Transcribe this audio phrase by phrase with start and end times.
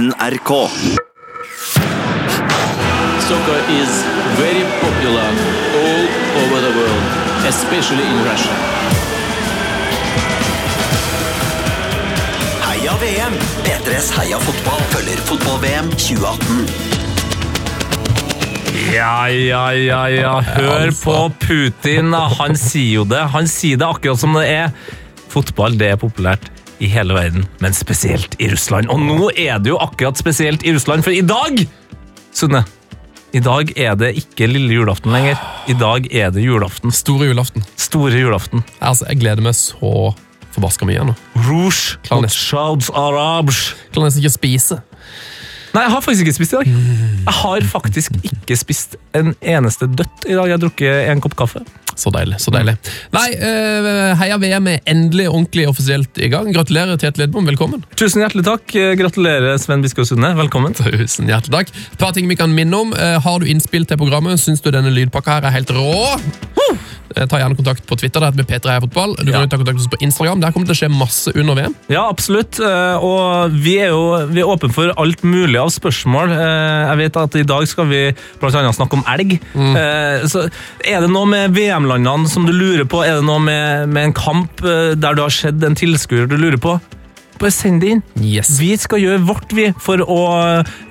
[0.00, 0.50] NRK.
[3.28, 3.90] Soccer is
[4.40, 5.28] very popular
[5.80, 6.04] all
[6.40, 7.04] over the world,
[7.46, 8.54] especially in Russia.
[12.64, 13.34] Heia VM!
[13.64, 16.68] P3s Heia fotball følger fotball-VM 2018.
[18.94, 20.40] Ja, ja, ja, ja.
[20.40, 22.14] Hør på Putin.
[22.38, 23.20] Han sier jo det.
[23.36, 24.72] Han sier det akkurat som det er.
[25.28, 26.48] Fotball det er populært
[26.80, 28.88] i hele verden, men spesielt i Russland.
[28.92, 31.64] Og nå er det jo akkurat spesielt i Russland, for i dag,
[32.32, 32.62] Sunne
[33.34, 35.38] I dag er det ikke lille julaften lenger.
[35.70, 36.92] I dag er det julaften.
[36.94, 37.64] Store julaften.
[37.76, 38.64] Store julaften.
[38.80, 40.14] Altså, Jeg gleder meg så
[40.54, 41.14] forbaska mye nå.
[41.46, 42.30] Rouge Klar, mot.
[42.34, 43.74] Shouds Arabs.
[43.92, 44.80] Klarer nesten ikke å spise.
[45.70, 46.70] Nei, jeg har faktisk ikke spist i dag.
[46.70, 50.48] Jeg har faktisk ikke spist en eneste dødt i dag.
[50.50, 51.62] Jeg har drukket en kopp kaffe.
[52.00, 52.38] Så deilig.
[52.40, 52.76] så deilig.
[53.12, 56.48] Nei, eh, Heia VM er endelig ordentlig offisielt i gang.
[56.54, 57.44] Gratulerer, Tete Lidbom.
[57.50, 57.82] Velkommen.
[58.00, 58.72] Tusen hjertelig takk.
[58.96, 60.32] Gratulerer, Sven Biskov Sunde.
[60.38, 60.72] Velkommen.
[60.78, 61.74] Tusen hjertelig takk.
[61.92, 62.94] Et par ting vi kan minne om.
[62.96, 65.92] Eh, Har du innspill til programmet, syns du denne lydpakka her er helt rå?
[66.16, 66.76] Eh,
[67.14, 68.20] Ta gjerne kontakt på Twitter.
[68.20, 69.16] Det heter med P3 Fotball.
[69.18, 69.46] Du kan Ja.
[69.46, 70.40] ta kontakt med oss på Instagram.
[70.40, 71.74] Der kommer det til å skje masse under VM.
[71.88, 72.60] Ja, absolutt.
[72.60, 76.30] Eh, Og vi er jo vi er åpne for alt mulig av spørsmål.
[76.30, 79.40] Eh, Jeg vet at i dag skal vi blant annet snakke om elg.
[79.54, 80.28] Mm.
[80.28, 80.48] Så
[80.84, 83.02] er det noe med VM-landene som du lurer på?
[83.04, 86.36] Er det noe med, med en kamp eh, der du har sett en tilskuer du
[86.36, 86.80] lurer på?
[87.40, 88.02] Bare send det inn.
[88.20, 88.52] Yes.
[88.60, 90.20] Vi skal gjøre vårt vi for å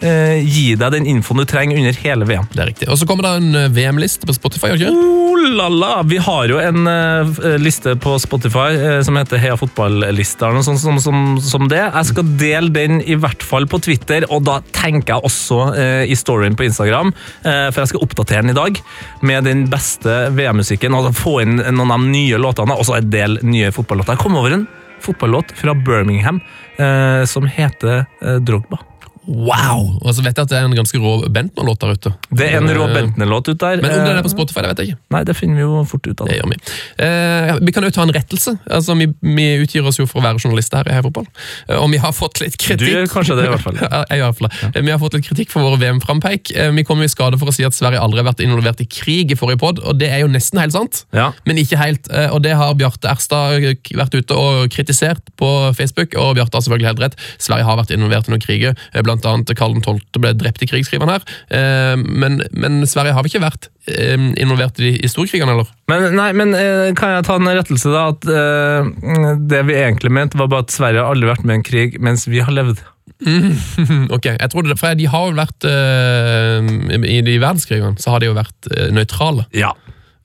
[0.01, 2.49] eh, gi deg den infoen du trenger under hele VM.
[2.53, 2.89] Det er riktig.
[2.89, 4.73] Og så kommer det en eh, VM-liste på Spotify.
[4.73, 4.89] ikke?
[4.89, 5.91] Oh la la!
[6.09, 10.67] Vi har jo en eh, liste på Spotify eh, som heter Heia fotball-lista, eller noe
[10.67, 11.81] sånt som, som, som det.
[11.83, 16.03] Jeg skal dele den i hvert fall på Twitter, og da tenker jeg også eh,
[16.09, 17.13] i storyen på Instagram,
[17.43, 18.81] eh, for jeg skal oppdatere den i dag
[19.21, 23.13] med den beste VM-musikken, og få inn noen av de nye låtene, og så en
[23.13, 24.17] del nye fotballåter.
[24.17, 24.67] Jeg kom over en
[25.01, 26.39] fotballåt fra Birmingham
[26.77, 28.79] eh, som heter eh, Drogba.
[29.27, 29.99] Wow!
[30.01, 32.11] Og så vet jeg at det er en ganske rå Bentner-låt der ute.
[32.31, 33.81] Det er en Rå Eh, Bentner-låt ut der.
[33.83, 34.99] Men om det er Eh, på Spotify, det vet jeg ikke.
[35.13, 36.27] Nei, det finner vi jo fort ut av.
[36.27, 36.57] Det gjør vi.
[37.05, 38.53] Eh, vi kan jo ta en rettelse.
[38.69, 41.27] Altså, vi, vi utgir oss jo for å være journalister her i HeiFotball.
[41.69, 42.89] Eh, og vi har fått litt Du kritikk.
[42.95, 43.77] gjør kanskje det, i hvert fall.
[43.89, 44.71] Ja, jeg gjør i hvert fall.
[44.73, 46.51] Eh, Vi har fått litt kritikk for våre VM-frampeik.
[46.55, 48.87] Eh, Vi kom i skade for å si at Sverige aldri har vært involvert i
[48.89, 51.03] krig i forrige pod, og det er jo nesten helt sant.
[51.13, 51.31] Ja.
[51.45, 52.09] Men ikke helt.
[52.11, 53.59] eh, Og det har Bjarte Erstad
[53.93, 57.15] vært ute og kritisert på Facebook, og Bjarte har selvfølgelig helt rett.
[57.37, 58.75] Sverige har vært involvert i noen kriger,
[59.13, 59.99] annet Karl 12.
[60.19, 61.25] ble drept i krig, skriver han her.
[61.49, 65.71] Eh, Men, men Sverige har vel ikke vært eh, involvert i, i storkrigene, eller?
[65.91, 68.07] Men, nei, men eh, kan jeg ta en rettelse, da?
[68.13, 71.67] At det vi egentlig mente, var bare at Sverige har aldri vært med i en
[71.67, 72.81] krig mens vi har levd.
[74.15, 78.29] Ok, jeg tror det, for De har jo vært I de verdenskrigene så har de
[78.29, 79.43] jo vært nøytrale.
[79.57, 79.73] Ja,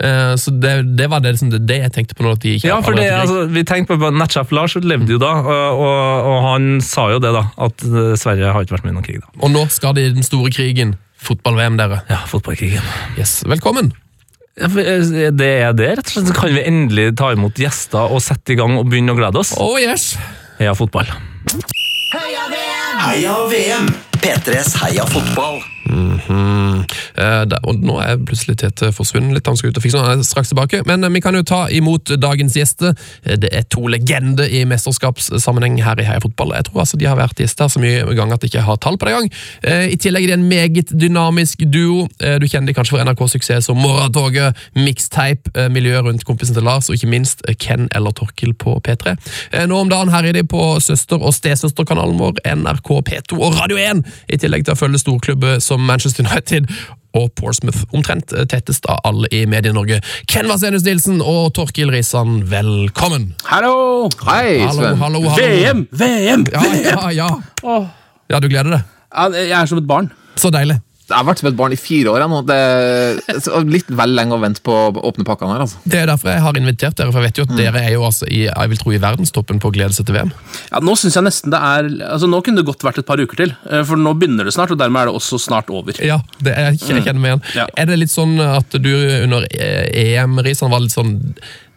[0.04, 2.34] Eh, så det, det var det, liksom, det, det jeg tenkte på nå.
[2.42, 6.28] de ikke ja for det, altså, Vi tenkte på Natchaf Lars levde jo da, og,
[6.28, 7.47] og, han sa jo det, da.
[7.69, 9.32] At eh, Sverige har ikke vært med i noen krig, da.
[9.41, 10.97] Og nå skal de i den store krigen.
[11.25, 12.03] Fotball-VM, dere.
[12.10, 12.84] Ja, fotballkrigen.
[13.16, 13.94] Yes, Velkommen.
[14.60, 16.31] Ja, eh, det er det, rett og slett.
[16.31, 19.41] Så kan vi endelig ta imot gjester og sette i gang og begynne å glede
[19.41, 19.54] oss.
[19.56, 20.14] Oh yes!
[20.60, 21.09] Heia fotball.
[22.14, 23.88] Heia VM!
[24.20, 25.62] P3s Heia fotball.
[25.89, 29.47] Eh, da, og nå er plutselig Tete forsvunnet litt.
[29.49, 30.83] Han skal ut og fikse noe, han er straks tilbake.
[30.89, 32.95] Men eh, vi kan jo ta imot dagens gjester.
[33.25, 36.55] Eh, Det er to legender i mesterskapssammenheng her i Heia Fotball.
[36.56, 38.97] Jeg tror altså de har vært gjester så mye ganger at jeg ikke har tall
[38.99, 39.31] på det engang.
[39.62, 42.09] Eh, I tillegg er det en meget dynamisk duo.
[42.21, 46.65] Eh, Du kjenner de kanskje for NRK-suksess som Morgentoget, Mixtape, eh, miljøet rundt kompisen til
[46.67, 49.15] Lars, og ikke minst eh, Ken eller Torkil på P3.
[49.53, 53.77] Eh, Nå om dagen herjer de på søster- og stesøsterkanalen vår, NRK P2 og Radio
[53.81, 56.71] 1, i tillegg til å følge storklubber som Manchester United
[57.15, 60.01] og Portsmouth, omtrent eh, tettest av alle i Medie-Norge.
[60.31, 63.33] Ken Vasenus Nilsen og Torkil Risan, velkommen!
[63.47, 64.09] Hallo!
[64.27, 64.99] Hei, Sven.
[64.99, 65.37] hallo, hallo.
[65.39, 65.85] VM!
[65.95, 66.47] VM!
[66.55, 67.79] Ja, ja, ja.
[68.31, 68.91] Ja, du gleder deg?
[69.45, 70.11] Jeg er som et barn.
[70.41, 70.81] Så deilig.
[71.04, 72.38] Jeg har vært som et barn i fire år jeg, nå.
[72.48, 75.65] Det er litt vel lenge å vente på å åpne pakkene her.
[75.66, 75.82] altså.
[75.84, 78.06] Det er derfor jeg har invitert dere, for jeg vet jo at dere er jo
[78.09, 80.32] altså i, jeg vil tro i verdenstoppen på å glede seg til VM.
[80.70, 83.20] Ja, Nå synes jeg nesten det er altså Nå kunne det godt vært et par
[83.20, 86.00] uker til, eh, for nå begynner det snart, og dermed er det også snart over.
[86.00, 87.44] Ja, det er, jeg kjenner meg igjen.
[87.61, 87.69] Ja.
[87.76, 91.19] Er det litt sånn at du under eh, EM, Risan, var litt sånn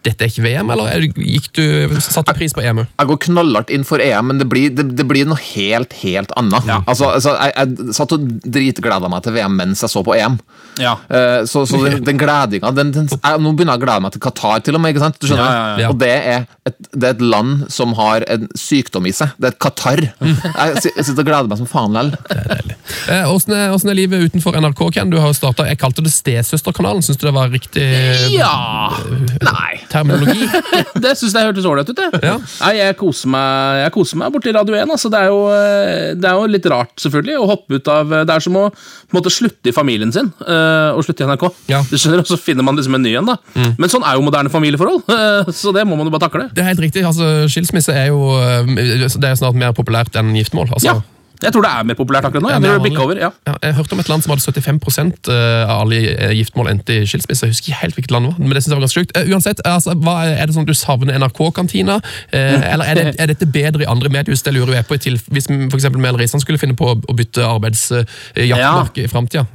[0.07, 1.63] Dette er ikke VM, eller er du, gikk du,
[1.99, 2.83] satte du pris på E EM?
[2.87, 6.31] Jeg går knallhardt inn for EM, men det blir, det, det blir noe helt, helt
[6.39, 6.69] annet.
[6.87, 10.39] Altså, altså, jeg, jeg satt og dritgleda meg til VM mens jeg så på EM.
[10.77, 10.95] Ja.
[11.09, 14.77] Uh, så, så den, den gledinga Nå begynner jeg å glede meg til Qatar, til
[14.77, 14.93] og med.
[14.93, 15.17] ikke sant?
[15.19, 15.47] Du skjønner?
[15.47, 15.91] Ja, ja, ja.
[15.91, 19.33] Og det er, et, det er et land som har en sykdom i seg.
[19.41, 20.03] Det er et Qatar.
[20.21, 22.75] Jeg sitter og gleder meg som faen likevel.
[23.07, 25.11] Eh, Åssen er, hvordan er livet utenfor NRK, Ken?
[25.11, 27.03] Du har jo startet, Jeg kalte det Stesøsterkanalen.
[27.05, 27.85] Syns du det var riktig
[28.33, 28.91] Ja
[29.43, 29.79] Nei.
[29.97, 30.47] Terminologi?
[31.03, 31.97] Det syns jeg hørtes ålreit ut.
[31.99, 32.21] det.
[32.25, 32.37] Ja.
[32.61, 34.93] Nei, jeg koser meg Jeg koser meg borti Radio 1.
[34.95, 38.13] Altså, det, er jo, eh, det er jo litt rart, selvfølgelig, å hoppe ut av
[38.27, 38.65] Det er som å
[39.15, 41.45] måte, slutte i familien sin eh, og slutte i NRK.
[41.71, 41.83] Ja.
[41.89, 43.29] Du skjønner, Og så finner man liksom en ny en.
[43.33, 43.37] da
[43.77, 46.47] Men sånn er jo moderne familieforhold, eh, så det må man jo bare takle.
[46.53, 47.05] Det er helt riktig.
[47.07, 48.73] altså Skilsmisse er jo eh,
[49.17, 50.73] det er snart mer populært enn giftermål.
[50.77, 50.97] Altså, Ja,
[51.43, 52.49] Jeg tror det er mer populært akkurat nå.
[52.49, 53.29] Ja, Jeg tror det over, ja.
[53.47, 55.29] Ja, jeg hørte om et land som hadde 75%
[55.67, 57.45] av alle eh, giftmål endte i skilsmisse.
[57.45, 59.13] Jeg husker ikke helt hvilket land det var, men det synes jeg var ganske sjukt.
[59.17, 61.99] Eh, uansett, altså, er, det sånn at du savner NRK-kantina?
[62.31, 64.43] Eh, eller er, det, er dette bedre i andre mediehus?
[64.45, 68.99] Det lurer jeg på til, hvis eksempel Mel Risan skulle finne på å, bytte arbeidsjaktmark
[69.01, 69.45] i framtida.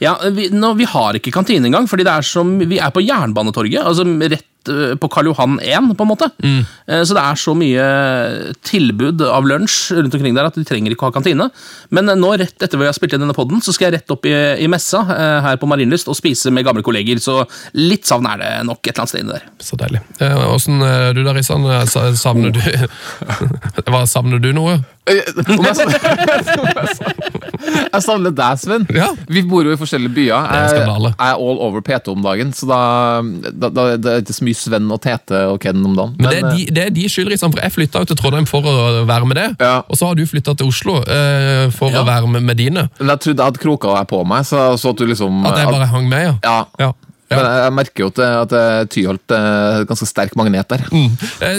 [0.00, 3.02] Ja, vi, nå, vi har ikke kantine engang, fordi det er som, vi er på
[3.04, 3.82] Jernbanetorget.
[3.84, 6.26] altså rett eh, på Karl Johan 1, på en måte.
[6.44, 6.60] Mm.
[7.06, 7.84] Så det er så mye
[8.66, 11.46] tilbud av lunsj rundt omkring der at de trenger ikke å ha kantine.
[11.94, 14.14] Men eh, nå, rett etter vi har spilt inn denne podden, så skal jeg rett
[14.14, 14.34] opp i,
[14.64, 17.40] i messa eh, her på Marienlyst og spise med gamle kolleger, så
[17.78, 19.48] litt savn er det nok et eller annet sted inni der.
[19.64, 20.02] Så deilig.
[20.20, 21.66] Eh, Åssen eh, du Risan?
[21.70, 22.60] Eh, sa- Savner du
[23.90, 24.80] Hva, Savner du noe?
[25.08, 25.74] Eh, Om jeg
[27.90, 28.84] Jeg savner deg, Sven.
[28.94, 29.08] Ja.
[29.30, 30.36] Vi bor jo i forskjellige byer.
[30.36, 32.78] er Jeg, jeg er all over P2 om dagen, så da,
[33.50, 36.14] da, da det er ikke så mye Sven og Tete og Ken om dagen.
[36.20, 38.66] Men det er eh, de, det er de skyld, for jeg flytta til Trondheim for
[38.70, 38.76] å
[39.08, 39.48] være med det.
[39.60, 39.74] Ja.
[39.88, 41.98] Og så har du flytta til Oslo eh, for Ja.
[42.04, 42.86] å være med, med dine.
[43.00, 45.60] men jeg trodde jeg hadde kroka deg på meg, så, så at du liksom At
[45.64, 46.58] jeg bare hang med, ja.
[46.80, 46.92] Ja.
[47.30, 50.82] Men jeg, jeg merker jo at, det- at det- Tyholt er ganske sterk magnet der.
[50.90, 51.12] Mm.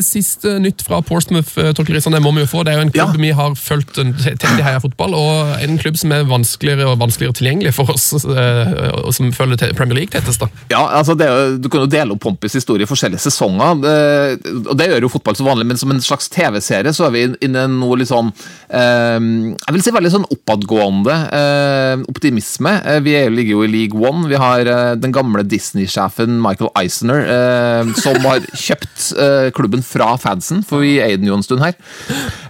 [0.03, 2.63] Sist nytt fra Portsmouth, eh, det må vi jo få.
[2.65, 5.97] Det er jo en klubb vi har fulgt tett i Heia Fotball, og en klubb
[5.97, 10.39] som er vanskeligere og vanskeligere tilgjengelig for oss, eh, og som følger Premier League tettest.
[10.41, 10.47] da.
[10.71, 14.67] Ja, altså det jo, Du kan jo dele opp Pompis historie i forskjellige sesonger, det,
[14.67, 17.23] og det gjør jo fotball så vanlig, men som en slags TV-serie så er vi
[17.47, 18.31] inne i noe litt sånn
[18.69, 22.73] eh, Jeg vil si veldig sånn oppadgående eh, optimisme.
[22.85, 24.27] Eh, vi er, ligger jo i League One.
[24.31, 30.15] Vi har eh, den gamle Disney-sjefen Michael Eisner, eh, som har kjøpt eh, klubben fra
[30.21, 31.77] fansen, for vi eide den jo en stund her.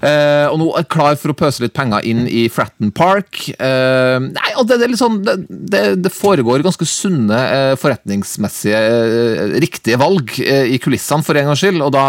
[0.02, 3.44] Eh, og nå er klar for å pøse litt penger inn i Fratton Park.
[3.52, 8.80] Eh, nei, og det, det er litt sånn det, det, foregår ganske sunne eh, forretningsmessige
[8.80, 12.06] eh, riktige valg i kulissene for en gangs skyld, og da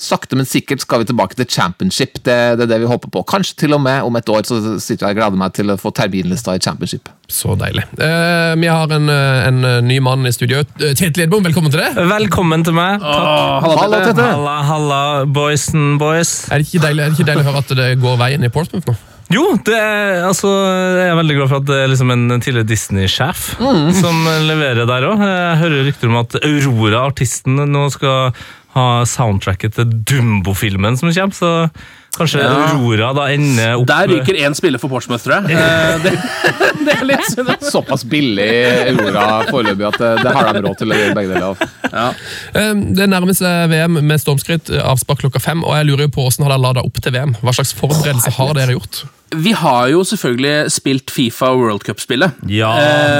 [0.00, 2.20] sakte, men sikkert skal vi tilbake til championship.
[2.22, 3.24] Det, det er det vi håper på.
[3.30, 5.80] Kanskje til og med om et år så sitter jeg og gleder meg til å
[5.80, 7.10] få terminlista i championship.
[7.28, 7.84] Så deilig.
[7.96, 10.60] Uh, vi har en, eh, en eh, ny mann i studio.
[10.76, 11.96] Tete Lidbom, velkommen til deg.
[12.10, 13.00] Velkommen til meg.
[13.00, 13.64] Takk.
[13.64, 14.26] halla, Halla, Tete.
[14.28, 16.34] Halla, halla, boys and boys.
[16.52, 18.52] Er det, ikke deilig, er det ikke deilig å høre at det går veien i
[18.52, 18.96] Portsmouth nå?
[19.32, 20.50] Jo, det er, altså,
[21.00, 23.46] jeg er veldig glad for at det er liksom en tidligere Disney-sjef
[24.02, 25.24] som leverer der òg.
[25.24, 28.34] Jeg hører rykter om at Aurora, artisten, nå skal
[28.74, 31.52] ha soundtracket til Dumbo-filmen som kommer, så
[32.20, 32.52] kanskje Ja.
[32.74, 35.56] Aurora da ender opp Der ryker én spiller for Portsmouth, tror jeg.
[35.56, 36.12] Eh, Det,
[36.86, 37.50] det er litt synd.
[37.70, 38.48] Såpass billig
[38.92, 41.66] Aurora foreløpig at det, det har de råd til å gjøre begge deler av.
[42.54, 46.14] Eh, Det nærmer seg VM med stormskritt, eh, avspark klokka fem, og jeg lurer jo
[46.16, 47.36] på hvordan har dere lada opp til VM?
[47.42, 49.04] Hva slags forberedelser har dere gjort?
[49.34, 52.36] Vi har jo selvfølgelig spilt Fifa World Cup-spillet.
[52.46, 52.68] Ja,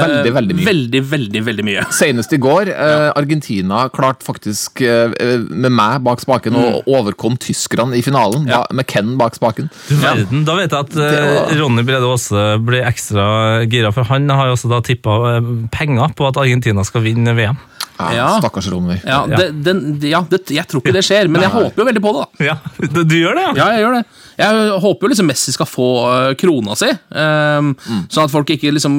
[0.05, 0.65] veldig, veldig mye.
[0.69, 1.81] Veldig, veldig, veldig mye.
[1.91, 5.11] Senest i går, eh, Argentina klarte faktisk eh,
[5.49, 8.61] med meg bak spaken å overkomme tyskerne i finalen, Ja.
[8.63, 9.69] Da, med Ken bak spaken.
[9.89, 13.25] Du verden, Da vet jeg at eh, var- Ronny Brede Aase blir ekstra
[13.69, 17.33] gira, for han har jo også da tippa eh, penger på at Argentina skal vinne
[17.37, 17.57] VM.
[17.99, 18.27] Ja, Ja.
[18.41, 18.97] Stakkars Ronny.
[19.07, 22.01] Ja, det, den, ja det, Jeg tror ikke det skjer, men jeg håper jo veldig
[22.03, 22.25] på det.
[22.39, 22.55] da Ja,
[22.93, 23.53] Du, du gjør det, ja?
[23.55, 24.05] Ja, jeg gjør det.
[24.37, 27.71] Jeg håper jo liksom Messi skal få øh, krona si, ehm,
[28.11, 28.95] sånn at folk ikke liksom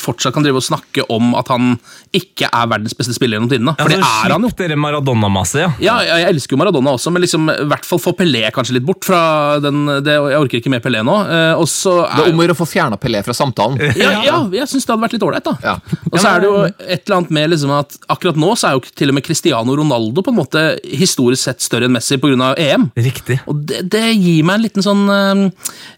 [0.00, 1.76] fortsatt kan drive og snakke om at han
[2.16, 3.74] ikke er verdens beste spiller gjennom tidene.
[3.78, 4.50] For det er han jo.
[4.60, 5.70] Dere Maradona-masse, ja.
[5.80, 8.74] Ja, jeg jeg elsker jo Maradona også, men liksom, i hvert fall få Pelé kanskje
[8.76, 11.14] litt bort fra den det, Jeg orker ikke mer Pelé nå.
[11.26, 13.78] Uh, og så Det er er om å gjøre å få fjerna Pelé fra samtalen.
[13.96, 15.46] ja, ja, jeg syns det hadde vært litt ålreit.
[15.46, 15.54] da.
[15.64, 15.76] Ja.
[16.10, 18.76] Og så er det jo et eller annet med liksom at akkurat nå så er
[18.78, 22.52] jo til og med Cristiano Ronaldo på en måte historisk sett større enn Messi pga.
[22.60, 22.88] EM.
[22.96, 23.40] Riktig.
[23.50, 25.42] Og det, det gir meg en liten sånn eh,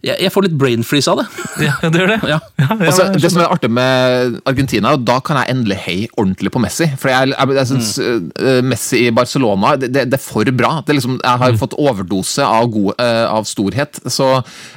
[0.03, 1.27] jeg, jeg får litt brain freeze av det.
[1.67, 2.21] Ja, det gjør det.
[2.33, 2.39] Ja.
[2.57, 6.11] ja, ja, Altså, det som er artig med Argentina, og da kan jeg endelig heie
[6.17, 6.87] ordentlig på Messi.
[7.01, 8.69] For jeg, jeg, jeg synes mm.
[8.71, 10.73] Messi i Barcelona det, det, det er for bra.
[10.83, 14.01] Det er liksom, jeg har fått overdose av, god, eh, av storhet.
[14.07, 14.29] Så,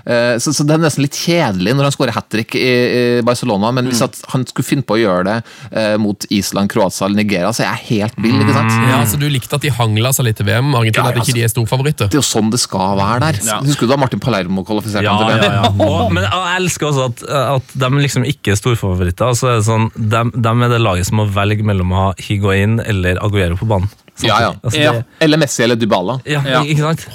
[0.06, 3.04] eh, så, så det er nesten litt kjedelig når han skårer hat trick i, i
[3.26, 3.72] Barcelona.
[3.76, 5.38] Men hvis at han skulle finne på å gjøre det
[5.72, 8.38] eh, mot Island, Kroatia eller Nigeria, så er jeg helt vill.
[8.42, 8.76] ikke sant?
[8.92, 10.74] Ja, så Du likte at de hangla seg litt i VM?
[10.76, 12.12] Argentina, Ja, at ikke de er storfavoritter?
[12.12, 13.42] Det er jo sånn det skal være der.
[13.46, 13.60] Ja.
[13.66, 15.74] Husker du da Martin Palermo kvalifisert Ja, til ja, ja.
[15.88, 17.26] Og, men jeg elsker også at,
[17.58, 19.32] at de liksom ikke er storfavoritter.
[19.32, 22.10] Altså, er det sånn, de, de er det laget som må velge mellom å ha
[22.22, 23.92] Higuain eller Aguero på banen.
[24.24, 24.52] Ja, ja.
[24.64, 24.92] Altså, Ja.
[24.94, 26.20] det- Eller Messi eller Dybala.
[26.26, 26.62] ja, Ja.
[26.64, 27.08] ikke sant?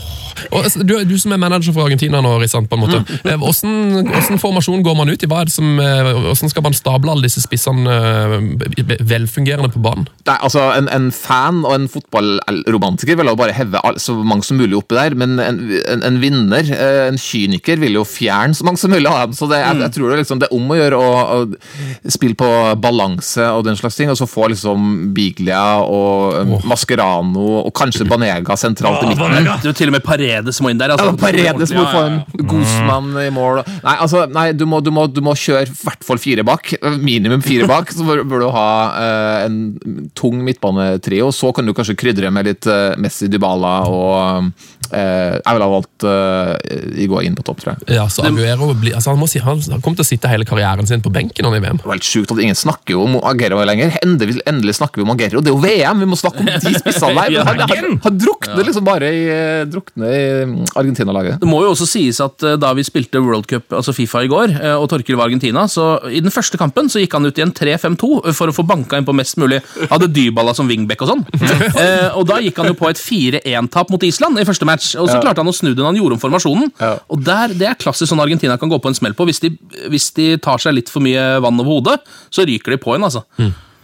[0.52, 3.00] Og, altså, du, du som er manager for Argentina nå, Rissan, på en måte.
[3.28, 5.26] Eh, Hvordan, hvordan formasjon går man ut i?
[5.28, 9.83] Hva er det som, eh, hvordan skal man stable alle disse spissene eh, velfungerende på
[9.85, 10.07] banen?
[10.26, 14.57] Nei, altså en, en fan og en fotballromantiker vil jo bare heve så mange som
[14.61, 15.61] mulig oppi der, men en,
[15.92, 16.71] en, en vinner,
[17.09, 19.37] en kyniker, vil jo fjerne så mange som mulig av dem.
[19.37, 22.38] Så det, jeg, jeg tror det, liksom, det er om å gjøre å, å spille
[22.40, 26.57] på balanse og den slags ting, og så få liksom Biglia og um,
[26.90, 29.49] Mascherano og kanskje Banega sentralt i midten.
[29.62, 30.94] Du, til og med Paredes må inn der.
[30.94, 33.62] Altså, Ja, Paredes må få en Guzman i mål.
[33.85, 36.73] Nei, altså, nei du, må, du, må, du må kjøre i hvert fall fire bak.
[37.00, 37.92] Minimum fire bak.
[37.94, 41.30] Så bør, bør du ha uh, en tung midtbanetrio.
[41.35, 44.50] Så kan du kanskje krydre med litt uh, Messi, Dybala og uh,
[44.90, 46.54] Jeg ville ha valgt uh,
[47.00, 47.99] Iguain på topp, tror jeg.
[48.00, 50.47] Ja, så Aguero blir, altså han, må si, han han kommer til å sitte hele
[50.49, 51.80] karrieren sin på benken nå i VM.
[51.80, 53.94] Det var helt sjukt at ingen snakker om Aguero lenger.
[54.04, 55.42] Endelig, endelig snakker vi om Aguero.
[55.44, 56.00] Det er jo VM!
[56.00, 57.30] Vi må snakke om de spissene der.
[57.40, 61.38] Ja, han, han, han drukner liksom bare i, eh, drukner i Argentina-laget.
[61.40, 64.30] Det må jo også sies at eh, da vi spilte World Cup, altså Fifa i
[64.30, 67.38] går, eh, og Torkel var Argentina, så i den første kampen så gikk han ut
[67.38, 69.60] i en 3-5-2 for å få banka inn på mest mulig.
[69.92, 71.26] Hadde Dybala som wingback og sånn.
[71.80, 75.08] Eh, og da gikk han jo på et 4-1-tap mot Island i første match, og
[75.08, 76.72] så klarte han å snu den han gjorde om formasjonen.
[76.80, 76.92] Ja.
[77.12, 79.26] Og der, Det er klassisk sånn Argentina kan gå på en smell på.
[79.28, 79.52] Hvis de,
[79.92, 81.99] hvis de tar seg litt for mye vann over hodet,
[82.32, 83.25] så ryker de på en, altså.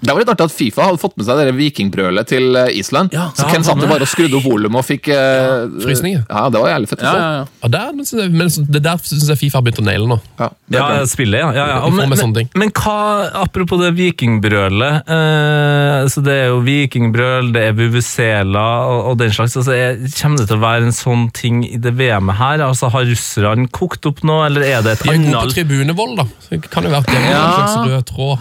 [0.07, 3.13] Det var litt artig at Fifa hadde fått med seg det vikingbrølet til eh, Island.
[3.17, 3.29] Ja.
[3.35, 6.23] så Ja, Ken satt bare og skrudde opp volumet og fikk eh, Frysninger.
[6.31, 7.69] Ja, det var jævlig fett å Ja, ja, ja.
[7.77, 10.21] Der, men, så- men så- det der syns jeg Fifa har begynt å naile nå.
[10.39, 11.51] Ja, er Ja, spillet, ja.
[11.55, 11.91] ja, ja.
[11.91, 12.97] Men, men, men hva,
[13.43, 19.33] apropos det vikingbrølet eh, så Det er jo vikingbrøl, det er Vuvuzela og, og den
[19.35, 19.57] slags.
[19.59, 22.63] Altså, er, kommer det til å være en sånn ting i det VM-et her?
[22.67, 26.17] Altså, Har russerne kokt opp nå, eller er det et De er gode på tribunevold,
[26.21, 26.27] da.
[26.45, 27.43] Så det kan jo være at det er Ja.
[27.47, 28.39] en slags rød tråd.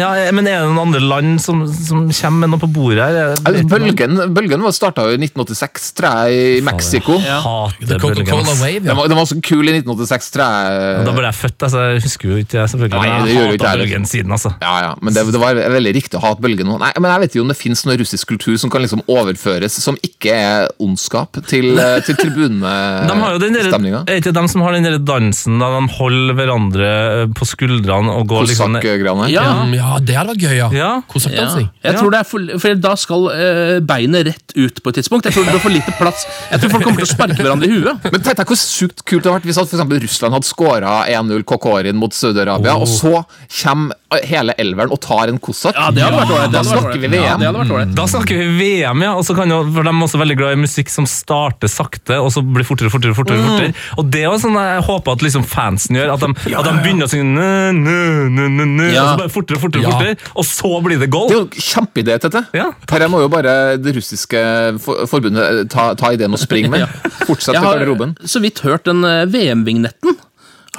[0.00, 3.18] ja, Men er det noen andre land som, som kommer med noe på bordet her?
[3.20, 7.16] Er- Altså, Bølgen, bølgen var starta i 1986, tror jeg, i Mexico.
[7.24, 7.40] Ja.
[7.42, 8.54] Coca-Cola.
[8.60, 11.04] Wave, Den var, den var så kul i 1986, tror jeg.
[11.06, 11.84] Da ble jeg født, altså.
[11.94, 13.00] Jeg husker jo ikke jeg selvfølgelig.
[13.00, 14.52] Nei, det jeg hater bølgen siden, altså.
[14.62, 16.70] Ja, ja, men det, det var veldig riktig å hate bølgen.
[16.80, 19.76] Nei, men Jeg vet jo om det finnes noe russisk kultur som kan liksom overføres,
[19.82, 24.02] som ikke er ondskap, til, eh, til De har jo den der, tribunestemninga.
[24.06, 26.90] er ikke de som har den der dansen da de holder hverandre
[27.22, 29.30] eh, på skuldrene og går liksom Kosakkgreiene.
[29.32, 29.46] Ja.
[29.74, 30.68] Ja, det hadde vært gøy, ja.
[30.72, 30.90] Ja.
[31.10, 31.46] Ja.
[31.56, 31.98] Jeg Ja.
[32.00, 35.24] tror det er for, for Da skal uh, beinet rett ut på et tidspunkt.
[35.24, 36.26] Jeg tror det blir for lite plass.
[36.50, 38.10] Jeg tror folk kommer til å sparke hverandre i huet.
[38.12, 40.94] Men tenk deg hvor sykt kult det hadde vært hvis at for Russland hadde skåra
[41.08, 43.24] 1-0 Kokorin mot Saudi-Arabia, og så
[43.62, 43.94] kommer
[44.26, 45.76] hele elveren og tar en Kossak.
[45.78, 46.52] Ja, det hadde vært ålreit.
[46.52, 47.42] Da snakker vi VM.
[47.44, 47.84] Ja.
[47.94, 49.12] Da snakker vi VM, ja.
[49.14, 52.18] Og så kan jo, for De er også veldig glad i musikk som starter sakte,
[52.18, 53.14] og så blir fortere fortere.
[53.14, 53.46] fortere, Mm.
[53.50, 53.74] fortere.
[53.98, 56.12] Og Det er sånn jeg håper at liksom fansen gjør.
[56.14, 59.58] At de, at de begynner å synge nø, nø, nø, nø, og så bare fortere,
[59.62, 59.90] fortere, Ja.
[59.90, 62.42] fortere, og så blir det Det er jo kjempeidé, Tette.
[62.56, 64.40] Ja, Her må jo bare det russiske
[64.82, 66.88] for forbundet ta, ta ideen og springe med.
[67.28, 68.16] Fortsett Jeg i har garderoben.
[68.24, 70.16] så vidt hørt den eh, VM-vignetten.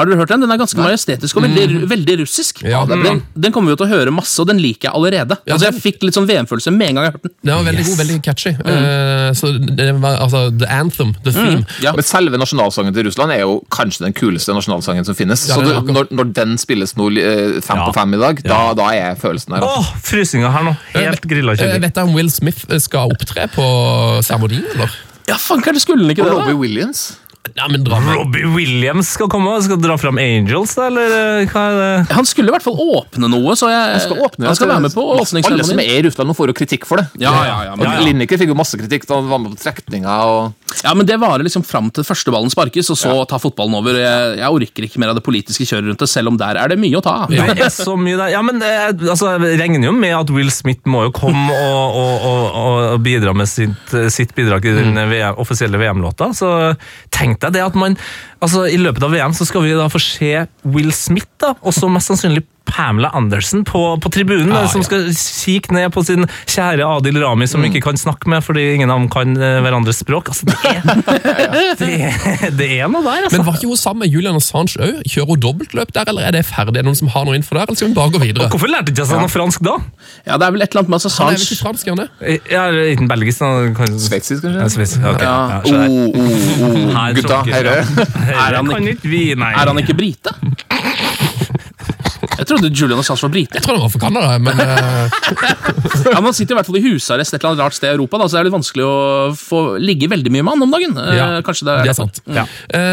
[0.02, 0.42] Har dere hørt den?
[0.44, 2.64] Den er ganske majestetisk og veldig, veldig russisk.
[2.66, 5.38] Ja, det den, den kommer vi til å høre masse, og den liker jeg allerede.
[5.46, 7.36] Ja, altså, jeg fikk litt sånn VM-følelse med en gang jeg hørte den.
[7.46, 8.54] Den var veldig god, veldig catchy.
[8.74, 11.62] Eh, så det var altså the anthem, the theme.
[11.86, 11.94] Ja.
[11.98, 15.46] Men selve nasjonalsangen til Russland er jo kanskje den kuleste nasjonalsangen som finnes.
[15.50, 17.86] Ja, så du, når, når den spilles nå eh, fem Ja.
[17.88, 19.64] på fem i dag, da, da er følelsen her.
[19.70, 19.94] Åh.
[20.10, 20.76] Frysinga her nå.
[20.98, 21.82] Helt grilla Eh, kjøring.
[21.86, 23.66] Vet du om Will Smith skal opptre på
[24.26, 24.92] seremonien, eller?
[25.30, 26.58] Ja, fanker, det skulle den ikke Og det, Robbie?
[26.58, 27.02] Williams.
[27.56, 28.16] Ja, men dra med.
[28.16, 32.14] Robbie Williams skal komme og skal dra fram Angels, da, eller eh, hva er det?
[32.14, 34.48] Han skulle i hvert fall åpne noe, så jeg, Han skal åpne.
[34.48, 37.02] han skal være med på Alle som er i Russland nå får jo kritikk for
[37.02, 37.08] det.
[37.24, 38.04] Ja, ja, ja, men, ja.
[38.06, 40.18] Lineker fikk jo masse kritikk da han var med på trekninga.
[40.30, 40.76] Og...
[40.84, 44.00] ja, men det varer liksom fram til første ballen sparkes, og så tar fotballen over.
[44.00, 46.72] Jeg, jeg orker ikke mer av det politiske kjøret rundt det, selv om der er
[46.72, 47.34] det mye å ta av.
[47.34, 48.32] Det er så mye der.
[48.36, 51.98] Ja, men eh, altså, Jeg regner jo med at Will Smith må jo komme og,
[52.00, 56.32] og, og, og bidra med sitt, sitt bidrag i den VM, offisielle VM-låta.
[56.38, 56.52] Så
[57.12, 57.96] tenk deg det at man
[58.42, 60.32] altså I løpet av VM så skal vi da få se
[60.66, 64.88] Will Smith, da, og så mest sannsynlig Pamela Andersen på, på tribunen, ah, som ja.
[64.88, 68.92] skal kikke ned på sin kjære Adil Rami, som ikke kan snakke med fordi ingen
[68.94, 70.32] av dem kan eh, hverandres språk.
[70.32, 70.82] Altså, det er,
[71.82, 73.38] det er, det er noe der, altså.
[73.38, 75.02] Men var ikke hun sammen med Julian Assange òg?
[75.10, 76.78] Kjører hun dobbeltløp der, eller er det ferdig?
[76.78, 78.50] Er det noen som har noe info der, eller skal hun bare gå videre?
[78.54, 79.78] Hvorfor lærte ikke seg noe fransk da?
[80.28, 82.12] Ja, det er vel et eller annet med Han er vel ikke fransk, han er?
[82.22, 83.42] Jeg er ikke belgisk.
[83.42, 84.88] eller kan- Sveitsisk, Ja, kanskje?
[84.88, 84.98] Sveits.
[85.12, 85.22] Ok.
[85.22, 85.62] Ja.
[85.66, 85.84] Ja.
[85.88, 86.92] Oh, oh, oh.
[86.96, 87.78] Her Gutta, herre.
[88.32, 89.36] Er han ikke.
[89.42, 90.38] Er han ikke brite?
[92.52, 93.56] Jeg trodde Julian Assange var brite.
[93.56, 95.20] Jeg tror han var fra Canada, men uh...
[96.12, 97.94] Ja, men Han sitter i hvert fall i husarrest et eller annet rart sted i
[97.96, 98.96] Europa, da, så det er litt vanskelig å
[99.38, 100.98] få ligge veldig mye med han om dagen.
[101.00, 102.20] Eh, ja, Kanskje det er, det er sant.
[102.28, 102.44] Ja.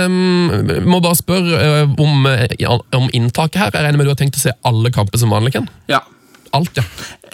[0.07, 2.29] Um, må bare spørre eh, om,
[3.01, 3.75] om inntaket her.
[3.75, 5.67] Jeg regner med du har tenkt å se alle kamper som vanlig, Ken?
[5.91, 6.05] Ja.
[6.57, 6.85] alt, ja.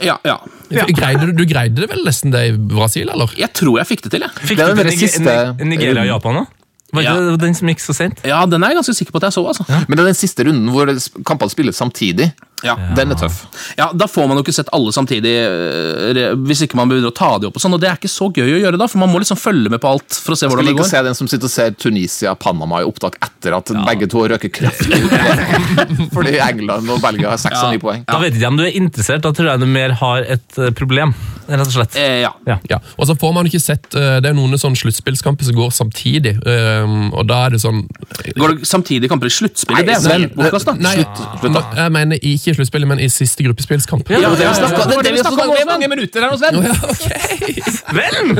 [0.02, 0.38] Ja, ja.
[0.90, 3.30] Greide, du- du greide det vel nesten det i Brasil, eller?
[3.38, 4.46] Jeg tror jeg fikk det til, jeg.
[4.48, 4.66] Fikk Det
[5.14, 6.53] til Nigeria og Japan, til
[6.94, 7.14] Var Ja.
[7.18, 8.20] det den som gikk så sent?
[8.24, 9.64] Ja, den er jeg ganske sikker på at jeg så, altså.
[9.88, 10.86] Men det er den siste runden hvor
[11.26, 12.32] kampene spilles samtidig.
[12.64, 12.74] Ja.
[12.96, 13.42] Den er tøff.
[13.78, 17.16] Ja, Da får man jo ikke sett alle samtidig, eh, hvis ikke man begynner å
[17.16, 17.56] ta de opp.
[17.58, 19.38] og sånn, og Det er ikke så gøy å gjøre da, for man må liksom
[19.40, 20.88] følge med på alt for å se hvordan det går.
[20.88, 24.08] Skal ikke se den som sitter og ser Tunisia Panama i opptak etter at begge
[24.10, 25.02] to røker kraftig.
[26.14, 28.04] Fordi England og Belgia har seks og ni poeng.
[28.08, 30.58] Da vet jeg ikke om du er interessert, da tror jeg du mer har et
[30.58, 31.14] eh, problem.
[31.44, 31.96] Rett og slett.
[32.00, 32.30] Eh, ja.
[32.70, 35.72] Ja, og så får man ikke sett eh, Det er noen sånne sluttspillskamper som går
[35.76, 37.82] samtidig, eh, og da er det sånn
[38.38, 39.84] Går det samtidig kamper i sluttspillet?
[39.84, 40.76] Nei, Det er vel bortkast, da.
[40.80, 41.64] Nei, slutt da.
[41.82, 44.08] jeg mener ikke i sluttspillet, men i siste gruppespillskamp.
[44.14, 46.62] Ja, Det vi snakket om i mange minutter her nå, Sven.
[46.84, 47.02] Ok.
[47.94, 48.30] Vel!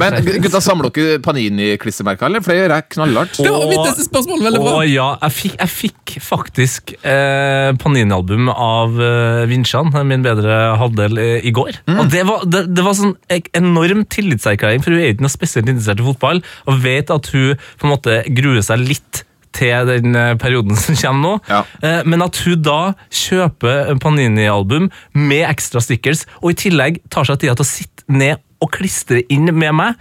[0.00, 2.42] Men gutta, samler dere Panini-klistremerker, eller?
[2.44, 3.38] For det gjør jeg knallhardt.
[3.40, 4.44] Det var mitt neste spørsmål.
[4.46, 4.74] Veldig bra.
[4.80, 11.20] Å ja, jeg fikk, jeg fikk faktisk eh, Panini-album av eh, Vinsjan, min bedre halvdel,
[11.20, 11.82] eh, i går.
[11.96, 13.16] Og det var, det, det var sånn
[13.58, 17.58] enorm tillitserklæring, for hun er ikke noe spesielt interessert i fotball, og vet at hun
[17.80, 19.24] på en måte gruer seg litt
[19.56, 21.32] til den eh, perioden som kommer nå.
[21.50, 21.62] Ja.
[21.82, 22.78] Eh, Men at hun da
[23.10, 28.06] kjøper en Panini-album med ekstra stickers, og i tillegg tar seg tida til å sitte
[28.10, 29.94] ned og klistre inn med meg,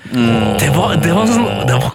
[0.59, 1.93] det var, det var sånn Det var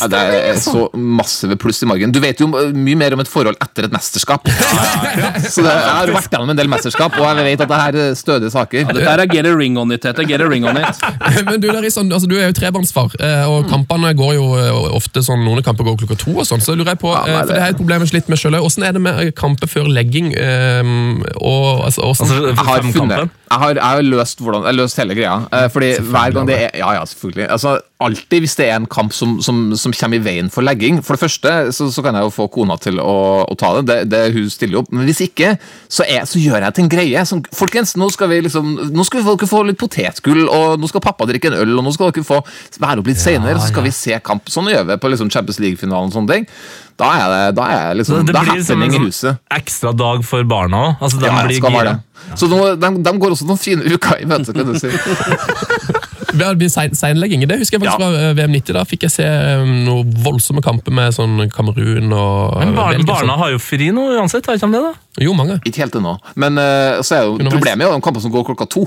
[0.00, 2.12] Ja, det er så massive pluss i margen.
[2.14, 4.48] Du vet jo mye mer om et forhold etter et mesterskap.
[4.48, 7.98] Så det, jeg har vært gjennom en del mesterskap, og jeg vet at det her
[8.04, 8.88] er stødige saker.
[8.90, 10.26] Dette her er get a ring on it, Tete.
[10.28, 11.04] Get a ring on it.
[11.48, 15.22] Men du, Larisson, altså, du er jo trebarnsfar, eh, og kampene går jo eh, ofte
[15.24, 17.46] sånn, noen kamper går klokka to og sånn, så lurer jeg på, Ja, nei, eh,
[17.46, 21.84] for det er et problem jeg med hvordan er det med kamper før legging, og
[21.86, 24.98] altså, hvordan, Altså, Jeg har funnet Jeg har, jeg har løst, hvordan, jeg har løst
[24.98, 25.34] hele greia.
[25.54, 27.46] Eh, Fordi hver gang det er Ja, ja, selvfølgelig.
[27.54, 30.98] Altså, alltid hvis det er en kamp som, som, som kommer i veien for legging
[31.04, 33.14] For det første så, så kan jeg jo få kona til å,
[33.46, 33.84] å ta det.
[33.86, 33.98] det.
[34.10, 34.90] Det Hun stiller opp.
[34.90, 35.54] Men hvis ikke,
[35.86, 37.24] så, er, så gjør jeg til en greie.
[37.30, 40.90] Som, folkens, nå skal vi liksom Nå skal vi folk få litt potetgull, og nå
[40.90, 42.40] skal pappa drikke en øl, og nå skal dere få
[42.82, 44.50] være opp litt senere, så skal vi se kamp.
[44.50, 46.48] Sånn gjør vi på liksom Champions League-finalen og sånne ting.
[46.96, 49.06] Da er det, da er det liksom det er blir som en happening i sånn
[49.10, 49.38] huset.
[49.50, 51.00] ekstra dag for barna òg.
[51.02, 51.94] Altså, de Ja, blir skal gira.
[51.94, 52.38] det.
[52.38, 54.88] Så nå, de, de går også noen fine uker i møte, kan du si.
[56.38, 58.10] det blir seinlegging, det husker jeg faktisk Ja.
[58.10, 62.12] fra eh, VM 90, da fikk jeg se eh, noen voldsomme kamper med sånn Kamerun
[62.14, 63.38] og Men bar, Belgien, barna sånn.
[63.42, 64.82] har jo fri nå uansett, har ikke de det?
[64.86, 65.24] da?
[65.26, 65.58] Jo, mange.
[65.66, 66.16] Ikke helt ennå.
[66.36, 67.54] Men eh, så er jo Underveis.
[67.58, 68.86] problemet er jo de kampene som går klokka to.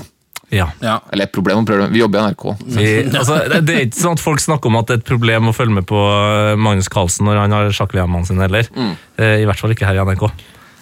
[0.54, 0.70] Ja.
[0.80, 0.98] Ja.
[1.12, 1.92] Eller problem, problem.
[1.92, 2.44] Vi jobber i NRK.
[2.64, 5.08] Vi, altså, det, det er ikke sånn at folk snakker om at det er et
[5.08, 8.70] problem å følge med på eh, Magnus Carlsen når han har sjakk-VM-ene sine heller.
[8.72, 8.94] Mm.
[9.18, 10.28] I hvert fall ikke her i NRK.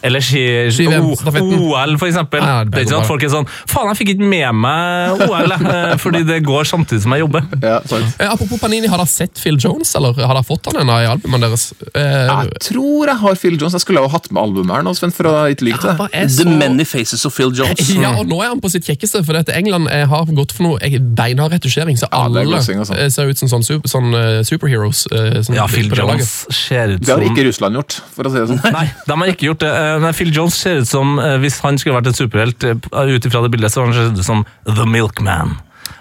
[0.07, 1.55] Eller ski, stafetten.
[1.66, 2.42] OL, for eksempel.
[2.45, 4.59] Ja, det det er ikke sånn at folk er sånn Faen, jeg fikk ikke med
[4.62, 7.47] meg OL, eh, fordi det går samtidig som jeg jobber.
[7.62, 8.16] Ja, sant.
[8.21, 11.09] Eh, apropos Panini, har dere sett Phil Jones, eller har dere fått han ennå i
[11.11, 11.69] albumene deres?
[11.92, 13.77] Eh, Jeg tror jeg har Phil Jones.
[13.79, 15.97] Jeg skulle ha hatt med albumet her nå, Sven, for å ikke like det.
[16.12, 16.45] Ja, så...
[16.45, 17.83] The Many Faces of Phil Jones.
[18.07, 20.66] Ja, og nå er han på sitt kjekkeste, for dette England eh, har gått for
[20.69, 22.85] noe beinhard retusjering, så alle sånn.
[23.11, 24.12] ser ut som sånn, super, sånn
[24.47, 25.07] superheroes.
[25.09, 25.88] Sånn, Ja, Phil.
[25.97, 28.61] Jones ser ut som Det har ikke Russland gjort, for å si det sånn.
[28.75, 29.73] Nei, de har ikke gjort det.
[29.96, 32.64] Eh, Men Phil Jones ser ut som eh, hvis han skulle vært en superhelt.
[32.64, 35.56] eh, Ut ifra det bildet så han ser ut som The Milkman.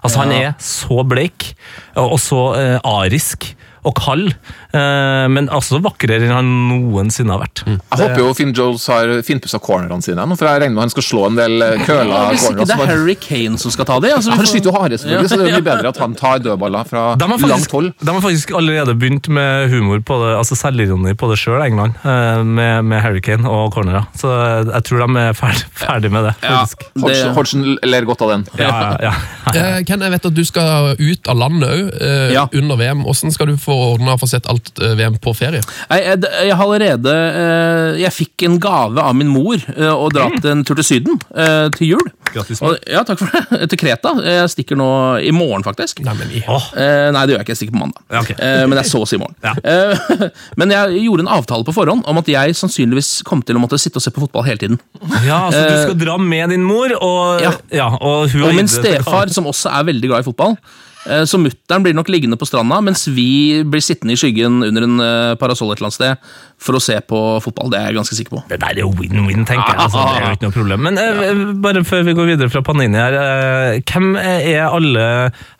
[0.05, 1.53] Altså, Han er så bleik
[1.95, 3.47] og og så eh, arisk
[3.86, 4.32] og kald,
[4.74, 7.63] eh, men altså vakrere enn han noensinne har vært.
[7.65, 11.06] Jeg håper jo Finn Jones har finpussa cornerne sine, for jeg regner med han skal
[11.06, 14.12] slå en del køla køla Hvis ikke det er Harry Kane som skal ta de.
[14.15, 16.89] Altså, Han sliter skyter jo harde, selvfølgelig, så det blir bedre at han tar dødballer
[16.89, 17.91] fra faktisk, langt hold.
[18.02, 21.98] de har faktisk allerede begynt med humor på det, altså selvironi på det sjøl, England,
[22.04, 24.08] med, med, Harry Kane og cornerer.
[24.17, 26.36] Så eh, jeg tror de er ferdig, ferdig med det.
[26.41, 26.86] Faktisk.
[26.95, 28.48] Ja, det, Hodgson ler godt av den.
[28.60, 29.15] Ja, ja, ja.
[29.56, 33.04] Eh, Ken, jeg vet at du skal ut av landet òg, eh, under VM.
[33.06, 35.61] Hvordan skal du få ordna og få sett alt eh, VM på ferie?
[35.91, 40.13] Nei, jeg, jeg har allerede eh, Jeg fikk en gave av min mor eh, og
[40.15, 42.05] dratt en tur til Syden eh, til jul.
[42.35, 43.67] Grattis, Og, ja, takk for det.
[43.71, 44.11] Til Kreta.
[44.25, 44.88] Jeg stikker nå
[45.23, 46.01] i morgen, faktisk.
[46.05, 47.53] Nei, men i Eh, nei, det gjør jeg ikke.
[47.53, 48.01] Jeg stikker på mandag.
[48.11, 48.35] Ja, okay.
[48.39, 49.35] eh, men det er så å si i morgen.
[49.45, 49.53] Ja.
[49.63, 50.25] Eh,
[50.59, 53.79] men jeg gjorde en avtale på forhånd om at jeg sannsynligvis kom til å måtte
[53.81, 54.81] sitte og se på fotball hele tiden.
[55.27, 57.53] ja, så du skal dra med din mor, og, Ja.
[57.73, 60.57] ja, og hun Og min stefar, som også er veldig glad i fotball.
[61.06, 64.88] Eh, Så mutter'n blir nok liggende på stranda, mens vi blir sittende i skyggen under
[64.88, 66.30] en eh, parasoll et eller annet sted
[66.62, 67.70] for å se på fotball.
[67.74, 68.44] Det er jeg ganske sikker på.
[68.50, 69.82] Det der er jo win-win, tenker jeg.
[69.86, 70.86] Altså, det er jo ikke noe problem.
[70.89, 73.20] Men eh, bare før vi går videre fra Panini her,
[73.86, 75.06] hvem er alle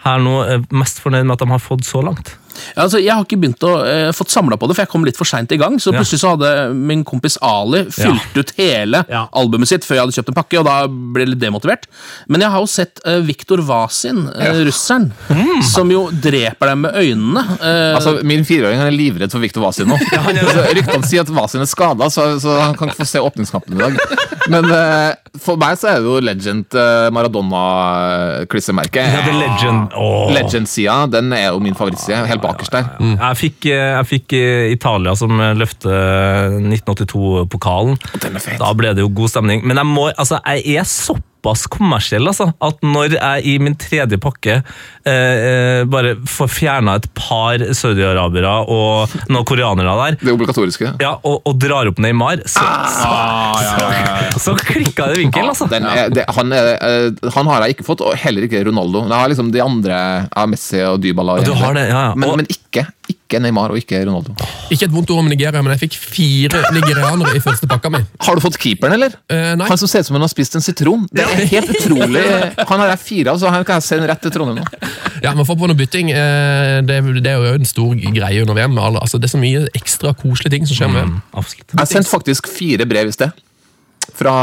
[0.06, 0.36] her nå
[0.74, 2.36] mest fornøyd med at de har fått så langt?
[2.78, 5.18] Altså, jeg har ikke begynt å eh, fått samla på det, for jeg kom litt
[5.20, 5.78] for seint i gang.
[5.80, 6.00] Så Ja.
[6.00, 9.28] plutselig så hadde min kompis Ali fylt ut hele Ja.
[9.34, 11.84] albumet sitt før jeg hadde kjøpt en pakke, og da ble jeg litt demotivert.
[12.28, 15.12] Men jeg har jo sett uh, Viktor Vasin, eh, russeren,
[15.64, 17.44] som jo dreper dem med øynene.
[17.62, 19.98] Eh, Altså, Min fireåring er livredd for Viktor Vasin nå.
[19.98, 23.76] Så Ryktene sier at Vasin er skada, så, så han kan ikke få se åpningskampen
[23.76, 24.00] i dag.
[24.50, 29.04] Men eh, for meg så er det jo Legend uh, Maradona-klissemerket.
[29.04, 29.96] Ja, Legend.
[29.98, 30.30] Oh.
[30.34, 32.22] Legend-sida den er jo min favorittside.
[32.30, 32.90] Helt bakerst der.
[33.02, 36.02] Jeg fikk, eh, jeg fikk eh, Italia som løfte
[36.62, 38.00] 1982-pokalen.
[38.24, 38.60] Den er fet.
[38.62, 39.66] Da ble det jo god stemning.
[39.68, 41.35] Men jeg, må, altså, jeg er såpass
[41.72, 44.56] kommersiell altså, at når jeg i min tredje pakke
[45.06, 50.94] eh, eh, bare får fjerna et par saudiarabere og noen koreanere der, Det obligatoriske.
[51.02, 52.66] ja, og, og drar opp Neymar, så,
[53.00, 55.68] så, så klikka det i vinkel, altså.
[55.72, 59.06] Den er, det, han, er, eh, han har jeg ikke fått, og heller ikke Ronaldo.
[59.06, 60.00] Jeg har liksom de andre
[60.50, 61.40] Messi og Dybala.
[61.46, 62.16] du har det, ja, ja.
[62.16, 64.36] Men, Og- men ikke, ikke Neymar og ikke Ronaldo.
[64.70, 68.02] Ikke et vondt ord om Nigeria, men jeg fikk fire nigerianere i første pakka mi.
[68.22, 69.16] Har du fått keeperen, eller?
[69.32, 69.66] Uh, nei.
[69.70, 71.08] Han som ser ut som han har spist en sitron.
[71.10, 72.22] Det er helt utrolig.
[72.70, 74.92] Han har jeg fire av, så han kan jeg sende rett til Trondheim nå.
[75.24, 76.10] Ja, Man får på noe bytting.
[76.14, 78.78] eh, Det, det er jo en stor greie under VM.
[78.80, 81.18] Altså, det er så mye ekstra koselige ting som skjer med VM.
[81.34, 81.76] Absolutt.
[81.82, 83.34] Jeg sendte faktisk fire brev i sted.
[84.16, 84.34] Fra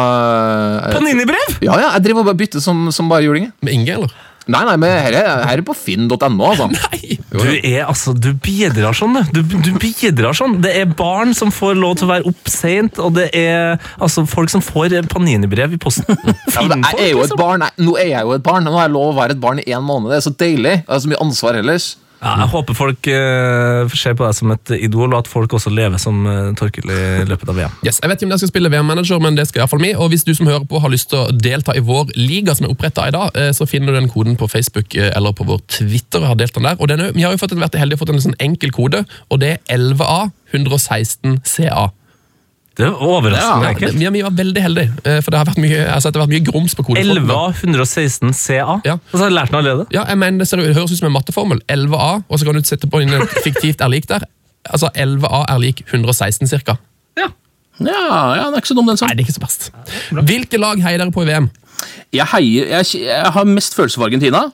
[0.88, 1.56] eh, Panini-brev!
[1.64, 3.50] Ja, ja, jeg driver og bare bytter som, som bare juling.
[3.62, 4.14] Med Inge, eller?
[4.50, 6.66] Nei, nei, men her er, her er på finn.no, altså.
[6.74, 7.18] Nei!
[7.32, 9.40] Du er altså, du bidrar sånn, du.
[9.42, 9.54] du.
[9.62, 10.58] Du bidrar sånn.
[10.64, 14.26] Det er barn som får lov til å være opp seint, og det er altså,
[14.28, 16.18] folk som får Panini-brev i posten.
[16.52, 17.64] Ja, men jeg er jo et barn.
[17.80, 18.66] Nå er jeg jo et barn.
[18.66, 20.10] Nå har jeg lov å være et barn i én måned.
[20.12, 20.74] Det er så deilig.
[20.82, 21.92] Jeg har så mye ansvar ellers.
[22.22, 25.72] Ja, jeg håper folk uh, ser på deg som et idol, og at folk også
[25.74, 27.74] lever som uh, Torkil i løpet av VM.
[27.82, 29.82] Yes, jeg vet ikke om jeg skal spille VM-manager, men det skal i hvert fall
[29.82, 29.92] vi.
[29.98, 32.68] Og hvis du som hører på har lyst til å delta i vår liga som
[32.68, 35.46] er oppretta i dag, eh, så finner du den koden på Facebook eh, eller på
[35.48, 36.26] vår Twitter.
[36.28, 36.78] har delt den der.
[36.78, 39.04] Og den er, vi har jo fått vært heldige og fått en sånn enkel kode,
[39.30, 41.90] og det er 11A 116 CA.
[42.78, 43.98] Det er overraskende Ja, enkelt.
[44.00, 46.32] vi, vi var veldig heldige, eh, for det har vært mye, altså, det har vært
[46.32, 47.02] mye grums på koden.
[47.02, 48.78] 11 av 116 CA.
[48.86, 48.94] Ja.
[48.96, 49.86] Og så har jeg lært den allerede.
[49.92, 51.60] Ja, jeg mener, det, ser, det høres ut som en matteformel.
[51.68, 53.12] 11A, og så kan du sette på en
[53.44, 54.24] fiktivt er lik der.
[54.70, 56.78] Altså 11A er lik 116 cirka.
[57.18, 57.28] Ja.
[57.82, 58.06] ja,
[58.38, 59.12] ja, det er ikke så dum, den Nei, sånn.
[59.18, 59.68] det er ikke så verst.
[60.32, 61.50] Hvilke lag heier dere på i VM?
[62.14, 64.46] Jeg, heier, jeg, jeg har mest følelse for Argentina.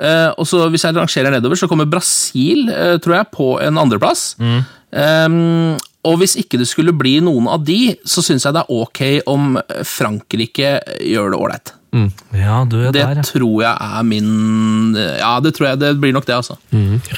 [0.00, 3.78] Uh, og så Hvis jeg rangerer nedover, så kommer Brasil uh, tror jeg, på en
[3.78, 4.34] andreplass.
[4.40, 5.76] Um,
[6.08, 9.02] og hvis ikke det skulle bli noen av de, så syns jeg det er ok
[9.28, 11.74] om Frankrike gjør det ålreit.
[11.90, 13.22] Ja, du er Det der, ja.
[13.26, 16.54] tror jeg er min Ja, det tror jeg det blir nok det, altså.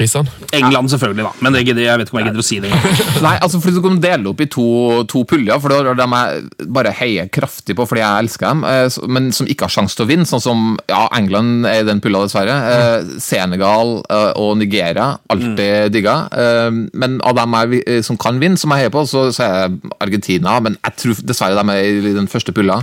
[0.01, 0.29] Risan?
[0.53, 1.33] England, selvfølgelig, da.
[1.45, 2.71] Men jeg, jeg vet ikke om jeg gidder å si det.
[3.27, 4.67] Nei, altså fordi Du kan dele opp i to,
[5.11, 8.65] to puljer, for det er dem jeg bare heier kraftig på fordi jeg elsker dem,
[8.69, 10.29] eh, men som ikke har sjanse til å vinne.
[10.29, 12.57] Sånn som ja, England er i den pulla, dessverre.
[12.57, 13.13] Mm.
[13.23, 16.17] Senegal eh, og Nigeria, alltid digga.
[16.33, 19.77] Eh, men av dem jeg, som kan vinne, som jeg heier på, så, så er
[20.03, 20.57] Argentina.
[20.65, 22.81] Men jeg tror dessverre de er i den første pulla.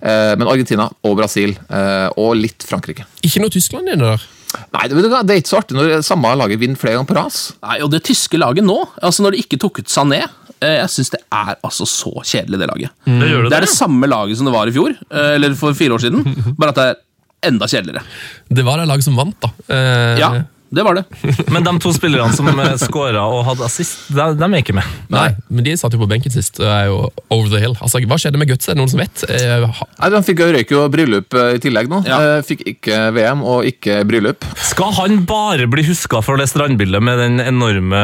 [0.00, 3.06] Eh, men Argentina og Brasil, eh, og litt Frankrike.
[3.26, 4.26] Ikke noe Tyskland inne der?
[4.74, 7.40] Nei, det, det er ikke så artig når samme laget vinner flere ganger på ras.
[7.62, 10.90] Nei, og det tyske laget nå, altså når de ikke tok ut Sané eh, Jeg
[10.90, 12.96] syns det er altså så kjedelig, det laget.
[13.06, 15.54] Det gjør du Det er det samme laget som det var i fjor, eh, eller
[15.58, 16.26] for fire år siden,
[16.60, 16.98] bare at det er
[17.52, 18.02] enda kjedeligere.
[18.50, 19.52] Det var det laget som vant, da.
[19.70, 20.32] Eh, Ja,
[20.70, 21.04] det var det.
[21.54, 22.46] Men de to spillerne som
[22.78, 24.86] skåra og hadde assist, de, de er ikke med.
[25.10, 27.00] Nei, men de satt jo på benken sist Det er jo
[27.32, 27.74] over the hill.
[27.82, 28.68] Altså, Hva skjedde med Guts?
[28.68, 29.24] Er det noen som vet?
[29.26, 32.02] Eh, Nei, Han fikk røyk og bryllup eh, i tillegg nå.
[32.06, 32.20] Ja.
[32.36, 34.46] Eh, Fikk ikke VM og ikke bryllup.
[34.62, 38.02] Skal han bare bli huska for det strandbildet med den enorme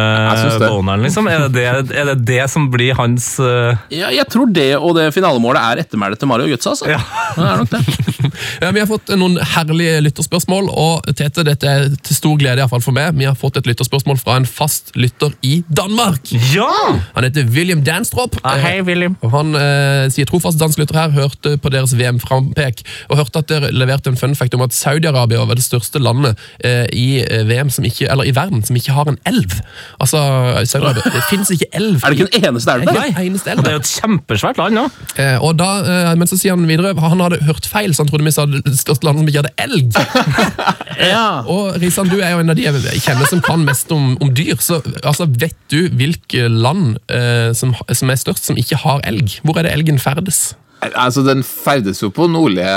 [0.64, 1.31] boneren, liksom?
[1.31, 3.79] Er det det, er det det som blir hans uh...
[3.94, 6.90] Ja, jeg tror det og det finalemålet er ettermælet til Mario Götze, altså.
[6.90, 7.00] Ja.
[7.37, 7.85] Det er nok det.
[8.62, 12.64] Ja, vi har fått noen herlige lytterspørsmål, og Tete, dette er til stor glede i
[12.64, 13.14] hvert fall for meg.
[13.19, 16.31] Vi har fått et lytterspørsmål fra en fast lytter i Danmark.
[16.53, 16.69] Ja!
[17.16, 18.37] Han heter William Danstrop.
[18.47, 19.16] Ah, hei, William.
[19.25, 23.51] Og Han eh, sier trofast dansk lytter her, hørte på deres VM-frampek, og hørte at
[23.51, 27.45] dere leverte en fun fact om at Saudi-Arabia var det største landet eh, i eh,
[27.49, 29.59] VM som ikke, eller i verden som ikke har en elv.
[30.01, 30.21] Altså,
[30.64, 32.01] Saudi-Arabia, det finnes ikke elv.
[32.03, 33.62] Er det ikke den eneste elven Nei, en eneste elv.
[33.64, 34.87] det er jo et kjempesvært land, da.
[35.23, 38.11] Eh, og da, eh, men så sier han videre han hadde hørt feil, så han
[38.11, 39.97] trodde vi sa det største landet som ikke hadde elg.
[40.97, 41.42] Ja.
[41.45, 44.33] Og Risan, du er jo en av de jeg kjenner som kan mest om, om
[44.35, 44.57] dyr.
[44.61, 49.41] så altså, Vet du hvilke land eh, som, som er størst som ikke har elg?
[49.43, 50.55] Hvor er det elgen ferdes?
[50.83, 52.69] Altså, Den ferdes jo på nordlige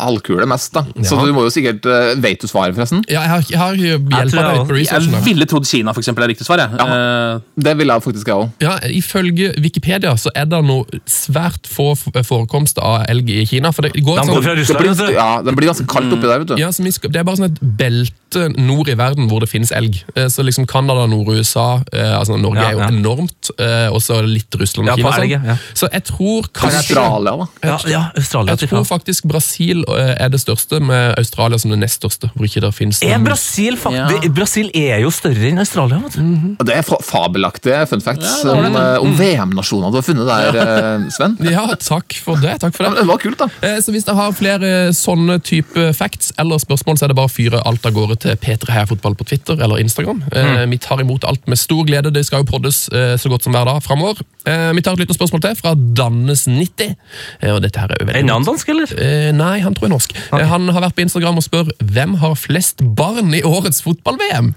[0.00, 0.84] halvkule mest, da.
[1.04, 3.02] Så du må jo sikkert eh, Vet du svaret, forresten?
[3.10, 5.16] Ja, jeg har, jeg har hjelp jeg av på researchen.
[5.18, 6.62] Jeg ville trodd Kina for eksempel, er riktig svar.
[6.62, 6.78] Jeg.
[6.80, 8.50] Ja, Det ville jeg faktisk jeg òg.
[8.64, 13.72] Ja, Ifølge Wikipedia så er det noe svært få forekomst forekomster av elg i Kina.
[13.72, 16.42] for det går sånn, går fra Det blir, ja, det blir ganske kaldt oppi der,
[16.42, 16.56] vet du.
[16.60, 20.02] Ja, så Det er bare sånn et belte nord i verden hvor det finnes elg.
[20.16, 24.22] Eh, Så liksom Canada, Nord-USA eh, altså Norge Ja, er jo enormt, eh, og så
[24.24, 25.12] litt Russland og Kina.
[25.12, 25.30] sånn.
[25.30, 25.56] ja.
[25.74, 27.46] Så jeg tror kanskje Australia, da.
[27.68, 28.56] Ja, ja, Australia.
[28.60, 32.30] Jeg tror faktisk Brasil eh, er det største, med Australia som det nest største.
[32.34, 34.06] hvor ikke det finnes Er Brasil, Ja.
[34.32, 35.98] Brasil er jo større enn Australia.
[36.04, 36.56] vet du.
[36.60, 40.26] Og Det er fabelaktige fun facts Ja, det om, eh, om VM-nasjoner du har funnet
[40.26, 41.36] der, eh, Sven.
[41.52, 42.58] Ja, takk for det.
[42.60, 43.00] takk for det.
[43.00, 43.48] det var kult, da.
[43.62, 47.28] Eh, Så Hvis dere har flere sånne type facts eller spørsmål, så er det bare
[47.28, 50.22] å fyre alt av gårde til P3 Heia Fotball på Twitter eller Instagram.
[50.32, 50.70] Mm.
[50.70, 52.12] Vi tar imot alt med stor glede.
[52.12, 54.20] Det skal jo poddes så godt som hver dag framover.
[54.46, 56.91] Eh, Vi tar et lite spørsmål til fra Dannes90.
[57.40, 58.92] Eh, Og dette her er jo veldig En annen dansk, eller?
[58.98, 60.16] Eh, nei, han tror jeg er norsk.
[60.32, 60.44] Okay.
[60.52, 64.52] han har vært på Instagram og spør hvem har flest barn i årets fotball-VM.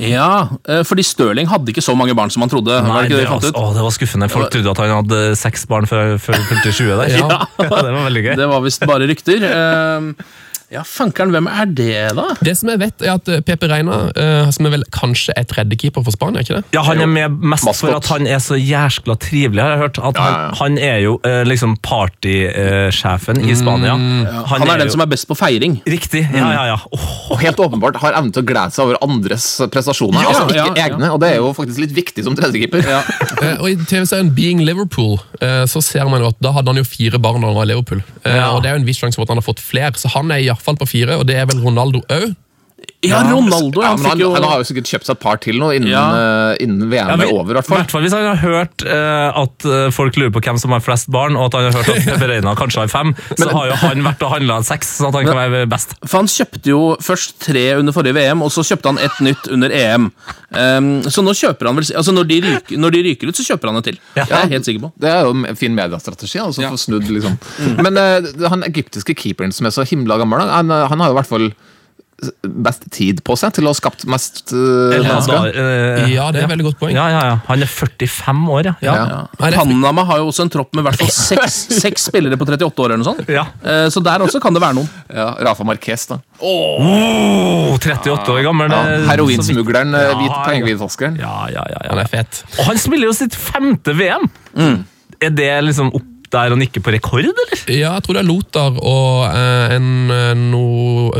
[0.00, 2.72] ja, eh, fordi Stirling hadde ikke så mange barn som han trodde.
[2.72, 4.30] var Nei, det ikke det det, var, å, det var skuffende.
[4.32, 6.18] Folk trodde at han hadde seks barn før han
[6.48, 7.12] fylte 20 der.
[7.20, 7.44] Ja.
[7.58, 8.34] det var veldig gøy.
[8.40, 9.44] Det var visst bare rykter.
[10.72, 12.24] Ja, fankeren, hvem er det, da?
[12.42, 15.44] Det som jeg vet, er at eh, Pepe Reina, uh, som er vel kanskje er
[15.46, 16.64] tredjekeeper for Spania, ikke det?
[16.74, 17.76] Ja, Han er med mest Maskott.
[17.84, 19.98] for at han er så jæskla trivelig, har jeg hørt.
[20.00, 20.54] At han, ja, ja.
[20.62, 23.94] han er jo uh, liksom partysjefen i Spania.
[23.94, 25.76] Han, er den jo- som er best på feiring.
[25.86, 26.24] Riktig.
[26.34, 26.78] Ja, ja, ja.
[26.92, 27.32] Oh.
[27.34, 30.20] Og helt åpenbart har evne til å glede seg over andres prestasjoner.
[30.24, 30.88] Ja, altså ikke ja, ja.
[30.88, 32.84] egne, og det er jo faktisk litt viktig som tredjekeeper.
[33.62, 36.86] Og I TV-serien Being Liverpool eh, så ser man jo at da hadde han jo
[36.86, 38.02] fire barn da han var i Liverpool.
[38.24, 38.50] Eh, Ja.
[38.56, 40.30] Og Det er jo en viss sjanse for at han har fått flere, så han
[40.34, 42.32] er iallfall på fire, og det er vel Ronaldo òg.
[43.08, 43.82] Ja, Ronaldo!
[43.82, 45.70] Ja, Han men han, jo han har jo sikkert kjøpt seg et par til nå
[45.76, 46.04] innen, Ja.
[46.14, 47.52] uh, innen VM Ja, men, er over.
[47.52, 47.78] i hvert fall.
[47.82, 50.82] hvert fall hvis han har hørt uh, at eh, folk lurer på hvem som har
[50.84, 53.68] flest barn, og at han har hørt at Pepe Reina kanskje har fem, så har
[53.70, 55.96] jo han vært og handla seks, sånn at han kan være best.
[56.04, 59.50] For han kjøpte jo først tre under forrige VM, og så kjøpte han et nytt
[59.52, 60.08] under EM.
[60.54, 63.44] Um, så nå kjøper han vel Altså når de, ryker, når de ryker ut, så
[63.48, 63.96] kjøper han et til.
[64.16, 64.92] Jeg er helt sikker på.
[65.02, 66.38] Det er jo en fin mediestrategi.
[66.42, 67.34] Altså, få snudd, liksom.
[67.82, 71.18] Men uh, han egyptiske keeperen som er så himla gammel, han, han har jo i
[71.20, 71.48] hvert fall
[72.64, 75.56] best tid på seg til å ha skapt mest uh, Ja, da, mennesker.
[75.60, 76.94] eh, Ja, det er et veldig godt poeng.
[76.96, 77.34] ja, ja, ja.
[77.48, 78.74] Han er 45 år, ja.
[78.86, 78.94] ja.
[78.94, 79.18] Ja.
[79.40, 79.50] Ja.
[79.58, 82.70] Panama har jo også en tropp med i hvert fall seks, seks spillere på 38
[82.84, 82.94] år.
[82.94, 83.28] eller noe sånt.
[83.34, 83.44] Ja.
[83.66, 84.88] Eh, så der også kan det være noen.
[85.12, 86.20] Ja, Rafa Marquez, da.
[86.40, 88.72] Oh, 38 år gammel.
[88.72, 91.18] Ja, eh, Heroinsmugleren, eh, hvit Ja, pengehvitvaskeren.
[91.20, 92.44] Ja, ja, ja, Han er fet.
[92.58, 94.30] Og han spiller jo sitt femte VM!
[95.22, 97.54] Er det liksom opp der han ikke på rekord, eller?
[97.70, 100.62] Ja, jeg tror det er Lothar og eh, en, eh, no,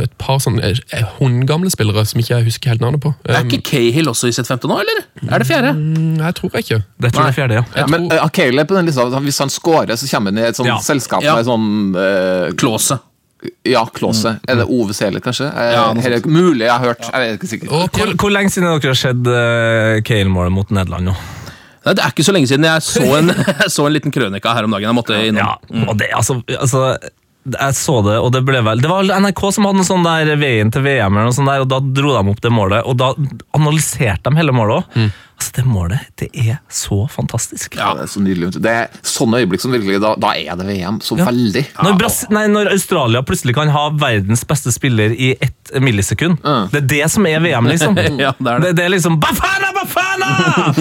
[0.02, 3.14] et par sånne eh, hundgamle spillere som ikke jeg husker helt navnet på.
[3.24, 5.00] Er Um, ikke Cahill også i sitt femte nå, eller?
[5.30, 5.72] Er det fjerde?
[5.78, 6.80] mm, jeg tror jeg ikke.
[7.06, 7.64] Det tror jeg er fjerde, ja.
[7.80, 10.48] Ja, men uh, Cahill er på den lista, hvis han scorer, så kommer han i
[10.50, 10.78] et sånt Ja.
[10.84, 11.34] selskap Ja.
[11.38, 12.98] med sånn eh, Klåse.
[13.68, 14.38] Ja, Klåse.
[14.48, 15.50] Er det Ove Seler, kanskje?
[15.52, 17.02] Eh, Ja, noe her er mulig jeg har hørt.
[17.10, 17.72] Jeg vet ikke sikkert.
[17.76, 21.16] Og Hvor, hvor lenge siden har dere sett uh, Cahill målet mot Nederland nå?
[21.84, 23.34] Nei, Det er ikke så lenge siden jeg så en,
[23.74, 24.88] så en liten krønika her om dagen.
[24.88, 25.52] Jeg måtte innom.
[25.52, 26.86] Ja, og det, altså, altså
[27.44, 30.30] jeg så det, og det ble vel Det var NRK som hadde en sånn der
[30.40, 32.96] Veien til VM, eller noe sånt der, og da dro de opp det målet, og
[32.96, 33.10] da
[33.58, 35.12] analyserte de hele målet òg.
[35.34, 37.74] Altså, det målet, det er så fantastisk.
[37.76, 38.52] Ja, det er så nydelig.
[38.62, 41.00] Det er sånne øyeblikk som virkelig Da, da er det VM.
[41.04, 41.64] Så veldig.
[41.82, 46.38] Når, Bras nei, når Australia plutselig kan ha verdens beste spiller i ett millisekund,
[46.70, 47.98] det er det som er VM, liksom.
[48.24, 48.68] Ja, det er det.
[48.68, 50.30] det, det er liksom Bafana, Bafana!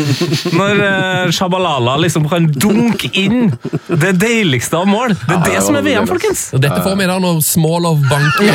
[0.60, 3.50] Når uh, Shabalala liksom kan dunke inn
[3.90, 5.16] det deiligste av mål.
[5.18, 6.46] Det er Ja, det det som er VM, folkens.
[6.54, 8.54] Og Dette får vi da når Smolov banker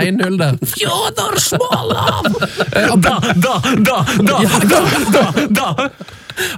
[0.00, 0.58] 1-0 der.
[0.74, 2.28] Fjodor Smolov!
[2.72, 4.38] Eh, Da, da, da, da,
[4.70, 4.80] da,
[5.14, 5.24] da,
[5.60, 5.88] da.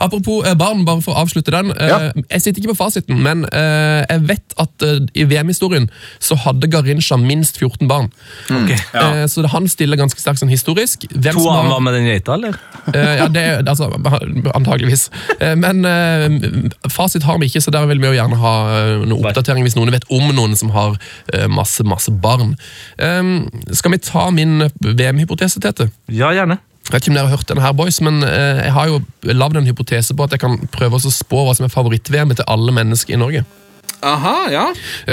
[0.01, 1.68] Apropos eh, barn, bare for å avslutte den.
[1.75, 1.96] eh, Ja.
[2.33, 5.88] Jeg sitter ikke på fasiten, men eh, jeg vet at eh, i VM-historien
[6.22, 8.09] så hadde Garincha minst 14 barn.
[8.49, 8.72] Ok.
[8.72, 11.05] Eh, Så han stiller ganske sterkt sånn historisk.
[11.12, 12.57] Hvem To som av har- dem var med den geita, eller?
[12.94, 13.90] Eh, ja, det, altså,
[14.59, 15.11] antageligvis.
[15.40, 19.05] Eh, Men eh, fasit har vi ikke, så der vil vi jo gjerne ha eh,
[19.05, 20.96] noe oppdatering hvis noen vet om noen som har
[21.35, 22.57] eh, masse, masse barn.
[22.96, 23.22] Eh,
[23.77, 25.90] Skal vi ta min VM-hypotese, Tete?
[26.09, 26.59] Ja, gjerne.
[26.87, 29.01] Jeg vet ikke om dere har hørt denne her, boys, men eh, jeg har jo
[29.35, 32.46] lagd en hypotese på at jeg kan prøve å spå hva som er favoritt-VM til
[32.46, 33.42] alle mennesker i Norge.
[34.03, 34.67] Aha, ja.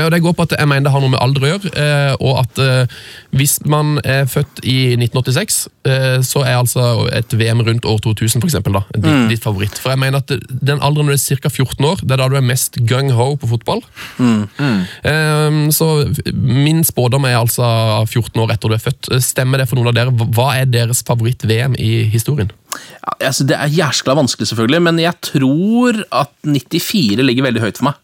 [0.05, 2.15] Og Det går på at jeg mener det har noe med alder å gjøre, eh,
[2.19, 2.95] og at eh,
[3.31, 8.41] hvis man er født i 1986, eh, så er altså et VM rundt år 2000
[8.43, 9.79] for eksempel, da, ditt, ditt favoritt.
[9.79, 11.49] For jeg mener at den alderen når du er ca.
[11.49, 13.81] 14 år, det er da du er mest gung-ho på fotball.
[14.19, 15.87] Eh, Så
[16.33, 17.63] min spådom er altså
[18.05, 19.09] 14 år etter du er født.
[19.23, 20.11] Stemmer det for noen av dere?
[20.11, 22.51] Hva er deres favoritt-VM i historien?
[23.03, 27.77] Ja, altså, det er jæskla vanskelig, selvfølgelig, men jeg tror at 94 ligger veldig høyt
[27.81, 27.99] for meg.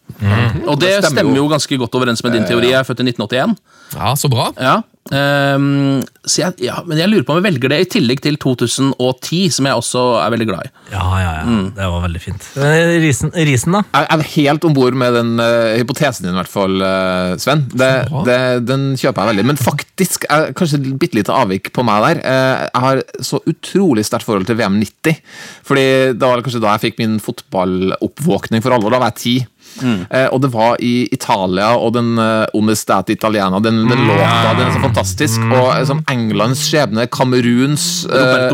[0.68, 1.44] Og det, Det stemmer stemmer jo.
[1.44, 2.70] jo ganske godt overens med din teori.
[2.74, 3.56] Jeg er født i 1981.
[3.96, 4.50] Ja, så bra.
[4.60, 4.76] Ja,
[5.16, 8.38] ehm, så jeg, ja, Men jeg lurer på om jeg velger det i tillegg til
[8.42, 10.72] 2010, som jeg også er veldig glad i.
[10.92, 11.56] Ja, ja, ja.
[11.78, 12.48] Det var veldig fint.
[12.60, 13.84] Eh, Risen, risen da?
[13.96, 17.66] Jeg er helt om bord med den uh, hypotesen din, i hvert fall, uh, Sven.
[17.72, 17.92] Det,
[18.28, 19.48] det, den kjøper jeg veldig.
[19.52, 22.24] Men faktisk, er kanskje et bitte lite avvik på meg der.
[22.26, 25.24] Uh, jeg har så utrolig sterkt forhold til VM 90.
[25.70, 28.94] Fordi det var kanskje da jeg fikk min fotballoppvåkning for alvor.
[28.94, 29.38] Da var jeg ti.
[30.10, 34.68] Eh, og det var i Italia og den uh, Onestate Italiana, den, den låta, den
[34.68, 35.40] er så fantastisk.
[35.50, 38.50] Og liksom, Englands skjebne, Kameruns eh,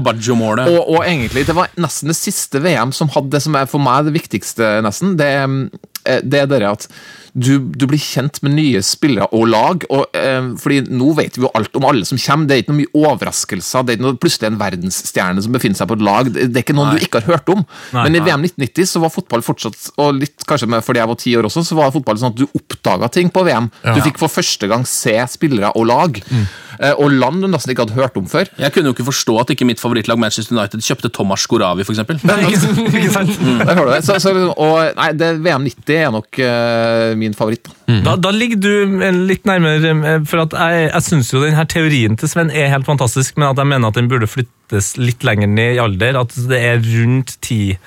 [0.72, 3.80] og, og egentlig, det var nesten det siste VM som hadde det som er for
[3.84, 5.16] meg det viktigste, nesten.
[5.20, 6.88] Det, er- det er det at
[7.36, 9.84] du, du blir kjent med nye spillere og lag.
[9.91, 12.48] Og, eh, fordi nå vet vi jo alt om alle som kommer.
[12.48, 13.84] Det er ikke noe mye overraskelser.
[13.84, 16.32] Det er ikke noe, plutselig en verdensstjerne som befinner seg på et lag.
[16.32, 17.65] Det, er ikke noen du ikke har hørt om.
[17.91, 18.28] Nei, Men i nei.
[18.30, 21.65] VM 1990 så var fotball fortsatt, og litt kanskje fordi jeg var ti år også,
[21.67, 23.67] så var fotball sånn at du oppdaga ting på VM.
[23.84, 26.21] Du fikk for første gang se spillere og lag.
[26.24, 26.56] Eh,
[27.00, 28.50] og land du nesten ikke hadde hørt om før.
[28.60, 32.02] Jeg kunne jo ikke forstå at ikke mitt favorittlag Manchester United kjøpte Thomas Skoravi, f.eks.
[33.16, 33.36] Sant?
[33.40, 34.02] Der har du det.
[34.06, 37.70] Så, så, og, nei, det, VM 90 er nok uh, min favoritt.
[37.70, 38.06] da.
[38.06, 41.58] Da, da ligger du eh, litt nærmere, eh, for at jeg, jeg syns jo den
[41.58, 44.96] her teorien til Sven er helt fantastisk, men at jeg mener at den burde flyttes
[45.02, 46.20] litt lenger ned i alder.
[46.24, 47.78] At det er rundt ti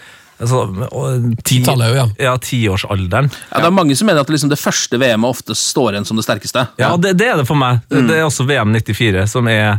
[0.41, 0.63] altså,
[1.43, 2.07] ti- Titallet ja.
[2.31, 3.31] Ja, tiårsalderen.
[3.51, 6.17] Ja, det er mange som mener at liksom det første VM-et ofte står igjen som
[6.21, 6.67] det sterkeste.
[6.81, 7.81] Ja, det, det er det for meg.
[7.91, 9.79] Det, det er også VM 94 som er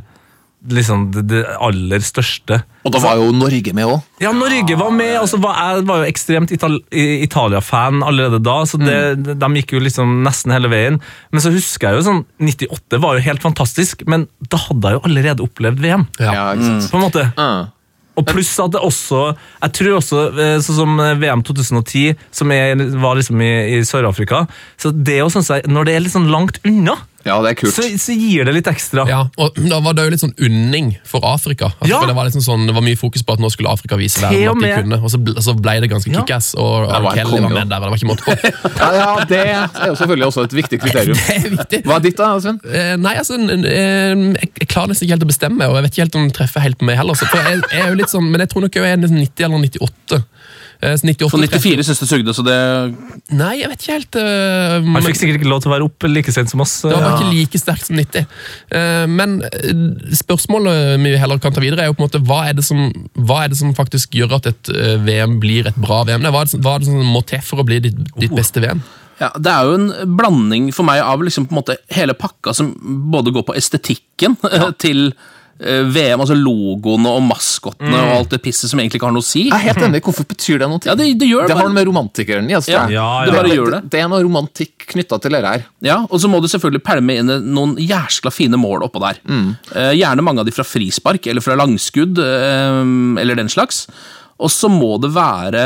[0.70, 2.58] liksom det, det aller største.
[2.84, 4.02] Og da var jo Norge med òg.
[4.20, 8.58] Ja, Norge var med, og så var jeg var jo ekstremt Ital Italia-fan allerede da,
[8.68, 8.98] så det,
[9.40, 11.00] de gikk jo liksom nesten hele veien.
[11.32, 15.00] Men så husker jeg jo sånn, 98 var jo helt fantastisk, men da hadde jeg
[15.00, 16.08] jo allerede opplevd VM.
[16.20, 16.34] Ja.
[16.36, 16.90] Ja, ikke sant?
[16.92, 17.26] på en måte.
[17.40, 17.60] Ah.
[18.20, 22.76] Og pluss at det også Jeg tror også, eh, sånn som VM 2010, som er,
[23.00, 24.46] var liksom i, i Sør-Afrika
[24.80, 27.74] så det å, synes Når det er litt sånn langt unna, Ja, det er kult.
[27.76, 29.04] så, så gir det litt ekstra.
[29.10, 31.68] Ja, og Da var det jo litt sånn unning for Afrika.
[31.76, 32.00] Altså, Ja.
[32.00, 34.22] for det, var liksom sånn, det var mye fokus på at nå skulle Afrika vise
[34.24, 36.22] verden at de kunne, og så ble, så ble det ganske Ja.
[36.24, 36.54] kickass.
[36.56, 38.38] Og, var Kelly var med der, men det var ikke måte på.
[38.80, 41.20] Ja, ja, det er jo selvfølgelig også et viktig kriterium.
[41.30, 41.82] Det er viktig.
[41.86, 42.60] Hva er ditt, da, Sven?
[42.66, 45.92] Eh, nei, altså, eh, jeg, jeg klarer nesten ikke helt å bestemme, og jeg vet
[45.98, 47.20] ikke helt om den treffer helt på meg heller.
[47.20, 49.46] Så, for jeg, jeg er jo litt sånn, men jeg tror nok jeg er 90
[49.50, 50.24] eller 98.
[50.82, 52.56] Eh, så 98 For 94 syns det sugde, så det
[53.36, 54.16] Nei, jeg vet ikke helt.
[54.16, 56.78] eh, Han fikk sikkert ikke lov til å være oppe like sent som oss.
[56.86, 57.18] Det var Ja.
[57.18, 58.24] ikke like sterkt som 90.
[58.72, 59.74] Uh, Men eh,
[60.16, 62.80] spørsmålet vi heller kan ta videre, er jo på en måte hva er det som,
[63.18, 66.24] hva er det som faktisk gjør at et eh, VM blir et bra VM?
[66.24, 68.64] Hva er det, hva er det som må til for å bli ditt, ditt beste
[68.64, 68.80] VM?
[69.20, 72.54] Ja, Det er jo en blanding for meg av liksom på en måte hele pakka
[72.56, 72.72] som
[73.12, 74.38] både går på estetikken
[74.80, 75.20] til eh,
[75.60, 79.28] VM, altså logoene og maskottene og alt det pisset som egentlig ikke har noe å
[79.28, 79.46] si.
[79.50, 80.02] Jeg er helt enig.
[80.06, 80.80] Hvorfor betyr det noe?
[80.88, 81.72] Ja, det, det gjør Det har bare.
[81.74, 82.56] noe med romantikeren i.
[82.56, 83.82] Altså, Ja, ja, ja, det det.
[83.92, 85.66] Det er noe romantikk knytta til dette her.
[85.86, 89.20] Ja, Og så må du selvfølgelig pælme inn noen jæskla fine mål oppå der.
[89.28, 92.82] Eh, gjerne mange av de fra frispark eller fra langskudd eh,
[93.22, 93.86] eller den slags.
[94.40, 95.66] Og så må det være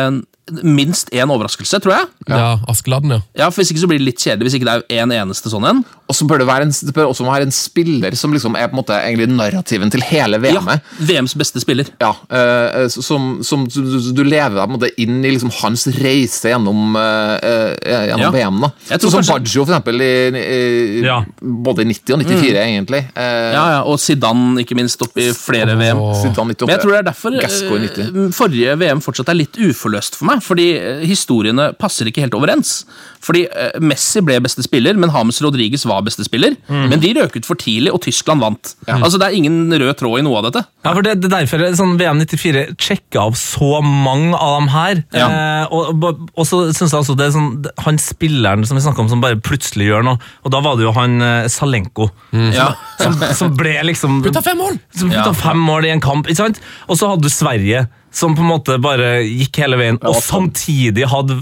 [0.63, 2.07] minst én overraskelse, tror jeg.
[2.27, 3.19] Ja, Askeladden, ja.
[3.37, 5.47] Ja, for Hvis ikke så blir det litt kjedelig hvis ikke det er en eneste
[5.51, 5.83] sånn en.
[6.11, 8.67] Og så bør det, være en, det bør også være en spiller som liksom er
[8.67, 10.83] på en måte egentlig narrativen til hele VM-et.
[10.99, 11.87] Ja, VMs beste spiller.
[12.03, 16.51] Ja, uh, som, som du, lever deg på en måte inn i liksom hans reise
[16.51, 17.35] gjennom, eh,
[17.79, 18.31] eh, gjennom Ja.
[18.35, 18.59] VM.
[18.65, 18.71] da.
[18.89, 21.21] Jeg tror Sånn som kanskje- Baggio, for eksempel, i, i, Ja.
[21.41, 23.03] både i 90 og 94, egentlig.
[23.15, 26.03] Uh, Ja, ja, Og Zidane, ikke minst, opp i flere VM.
[26.19, 26.67] Zidane 98.
[26.67, 28.31] Men jeg tror det er derfor Gasco i 90.
[28.33, 30.32] forrige VM fortsatt er litt uforløst for meg.
[30.41, 32.83] Fordi eh, historiene passer ikke helt overens.
[33.23, 36.55] Fordi eh, Messi ble beste spiller, men Hames Rodriguez var beste spiller.
[36.67, 36.85] Mm.
[36.91, 38.73] Men de røk ut for tidlig, og Tyskland vant.
[38.87, 40.63] Altså Det er ingen rød tråd i noe av dette.
[40.83, 44.57] Ja, for det, det er derfor er sånn VM 94 sjekka av så mange av
[44.59, 45.03] dem her.
[45.15, 45.29] Ja.
[45.29, 47.51] Eh, og, og, så synes jeg også det er sånn
[47.85, 50.21] Han spilleren som vi snakket om, som bare plutselig gjør noe.
[50.43, 52.09] Og da var det jo han eh, Salenko.
[52.53, 52.71] Ja.
[52.99, 54.77] Som, som ble liksom Putta fem mål!
[54.95, 55.37] Som putta Ja.
[55.37, 56.27] fem mål i en kamp.
[56.27, 56.59] ikke sant?
[56.87, 61.07] Og så hadde du Sverige, som på en måte bare gikk hele veien, og samtidig
[61.09, 61.41] hadde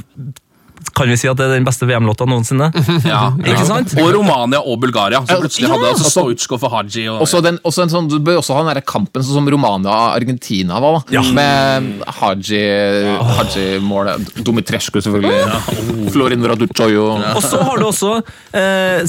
[1.02, 2.68] Kan vi si at det er den beste VM-låta noensinne?
[3.12, 3.96] Ja, Ikke sant?
[3.98, 5.74] Og Romania og Bulgaria, som plutselig Ja.
[5.74, 7.08] hadde altså Stoitsjkov og Haji.
[7.10, 9.50] Og, Også den, også en sånn, du bør også ha den der kampen sånn som
[9.50, 11.02] Romania-Argentina var.
[11.10, 11.24] da Ja.
[11.34, 12.62] Med Haji,
[13.40, 14.30] Haji-målet.
[14.46, 16.12] Dumitrescu, selvfølgelig.
[16.14, 17.08] Florin Raducoyo.
[17.36, 18.14] Og så har du også
[18.54, 19.02] eh,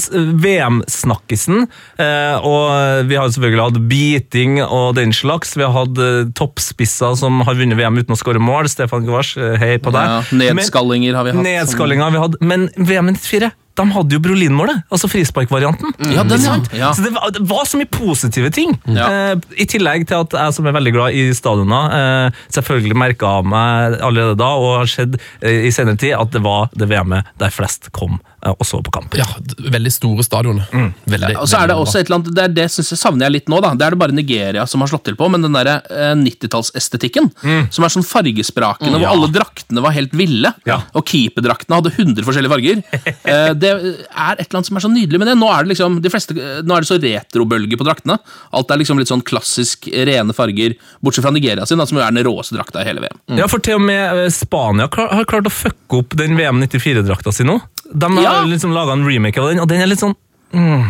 [0.43, 1.67] VM-snakkisen.
[1.99, 5.53] Eh, og vi har selvfølgelig hatt beating og den slags.
[5.59, 8.69] Vi har hatt eh, toppspisser som har vunnet VM uten å skåre mål.
[8.71, 10.09] Stefan Gvars, eh, hei på deg.
[10.33, 11.43] ja, nedskallinger har vi hatt.
[11.83, 15.95] Nedskallinger vi hadde, Men VM 94 de hadde jo Brolin-målet, altså frisparkvarianten.
[16.13, 16.91] Ja, den, Ikke ja.
[16.93, 18.75] Så det var, det var så mye positive ting.
[18.85, 19.07] Ja.
[19.33, 23.31] Eh, I tillegg til at jeg som er veldig glad i stadioner, eh, selvfølgelig merka
[23.39, 26.89] av meg allerede da, og har sett eh, i senere tid, at det var det
[26.91, 29.17] VM-et der flest kom eh, og så på kamp.
[29.17, 29.25] Ja,
[29.73, 30.61] veldig store stadion.
[31.09, 33.25] Veldig, Og så er det også et eller annet, det, er det synes jeg savner
[33.29, 33.57] jeg litt nå.
[33.63, 36.13] da Det er det bare Nigeria som har slått til på, men den der eh,
[36.21, 37.31] 90-tallsestetikken,
[37.73, 40.81] som er sånn fargesprakende, hvor alle draktene var helt ville, Ja.
[40.93, 42.83] og keeperdraktene hadde 100 forskjellige farger.
[43.63, 45.35] Det er et eller annet som er så nydelig med det.
[45.39, 48.19] Nå er det liksom de fleste, nå er det så retrobølge på draktene.
[48.53, 52.03] Alt er liksom litt sånn klassisk rene farger, bortsett fra Nigeria sin, da, som jo
[52.05, 53.21] er den råeste drakta i hele VM.
[53.39, 57.33] Ja, for til og med eh, Spania har klart å fucke opp den VM 94-drakta
[57.35, 57.59] si nå.
[57.93, 58.37] De har Ja.
[58.49, 60.15] liksom laga en remake av den, og den er litt sånn
[60.53, 60.83] mm,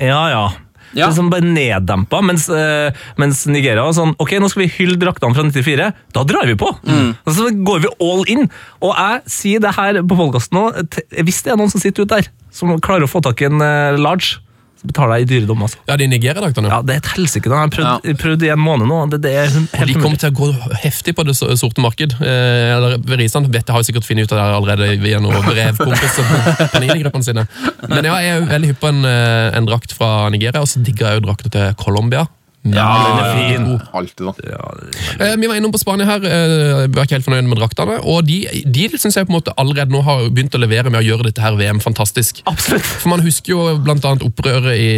[0.00, 0.44] Ja, ja.
[0.96, 1.10] Ja.
[1.14, 5.36] sånn bare neddempa, mens, uh, mens Nigeria var sånn Ok, nå skal vi hylle draktene
[5.36, 5.90] fra 94.
[6.16, 6.70] Da drar vi på!
[6.70, 8.46] Og så går vi all in.
[8.82, 10.66] Og jeg sier det her på podkasten nå,
[11.22, 13.62] hvis det er noen som sitter ute der, som klarer å få tak i en
[13.62, 14.40] uh, large,
[14.86, 15.78] betaler jeg i dyredom, altså.
[15.88, 16.70] Ja, de Nigeria-draktene.
[16.72, 17.50] Ja, det er et helsike.
[17.50, 18.14] Jeg har prøvd, Ja.
[18.22, 18.98] prøvd i en måned nå.
[19.10, 20.48] Det, det er Og helt de kommer til å gå
[20.84, 22.14] heftig på det sorte marked.
[22.20, 26.24] Eh, eller Risan vet har jo sikkert funnet ut av det allerede via noen brevkompiser
[26.74, 27.46] Panini-gruppene sine.
[27.88, 30.68] Men ja, jeg er jo veldig hypp på en, eh, en drakt fra Nigeria, og
[30.70, 32.26] så digger jeg jo drakta til Colombia.
[32.62, 33.62] Ja, den er fin.
[33.78, 33.86] Da.
[35.24, 37.96] Eh, Vi var innom på Spania her, eh, vi var ikke helt fornøyd med draktene.
[38.04, 41.00] Og de, de synes jeg på en måte allerede nå har begynt å levere med
[41.00, 42.42] å gjøre dette her VM fantastisk.
[42.50, 42.84] Absolutt.
[42.84, 44.90] For Man husker jo annet opprøret i,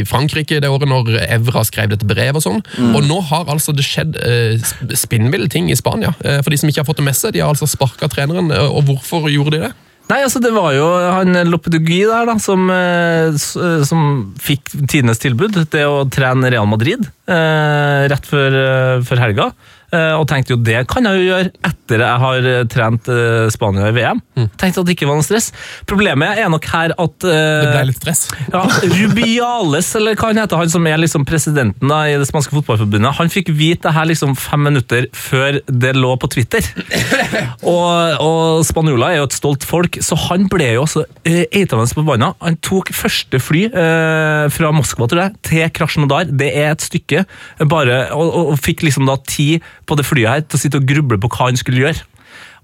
[0.00, 2.40] i Frankrike det året når Evra skrev dette brevet.
[2.40, 2.64] og sånn.
[2.96, 6.14] Og nå har altså det skjedd eh, sp- spinnville ting i Spania.
[6.24, 8.48] Eh, for de som ikke har fått det med seg, de har altså sparka treneren.
[8.56, 9.72] eh, Og hvorfor gjorde de det?
[10.12, 10.86] Nei, altså Det var jo
[11.16, 16.68] han Lopedugui der da, som, eh, eh, som fikk tidenes tilbud Det å trene Real
[16.68, 19.46] Madrid eh, rett før, eh, før helga.
[19.92, 23.48] Eh, og tenkte jo det kan jeg jo gjøre etter jeg har eh, trent eh,
[23.52, 24.22] Spania i VM.
[24.56, 25.50] Tenkte at det ikke var noe stress.
[25.88, 28.22] Problemet er nok her at uh, Det ble litt stress.
[28.54, 32.54] ja, Rubiales, eller hva han heter, han som er liksom presidenten da, i det spanske
[32.56, 36.64] fotballforbundet, han fikk vite det her liksom fem minutter før det lå på Twitter.
[37.72, 41.84] Og, og spanjoler er jo et stolt folk, så han ble jo også uh, eitende
[41.92, 42.32] forbanna.
[42.42, 47.24] Han tok første fly uh, fra Moskva tror jeg, til Krasjnodar, det er et stykke,
[47.70, 50.80] bare, og, og, og fikk liksom da tid på det flyet her til å sitte
[50.80, 52.06] og gruble på hva han skulle gjøre.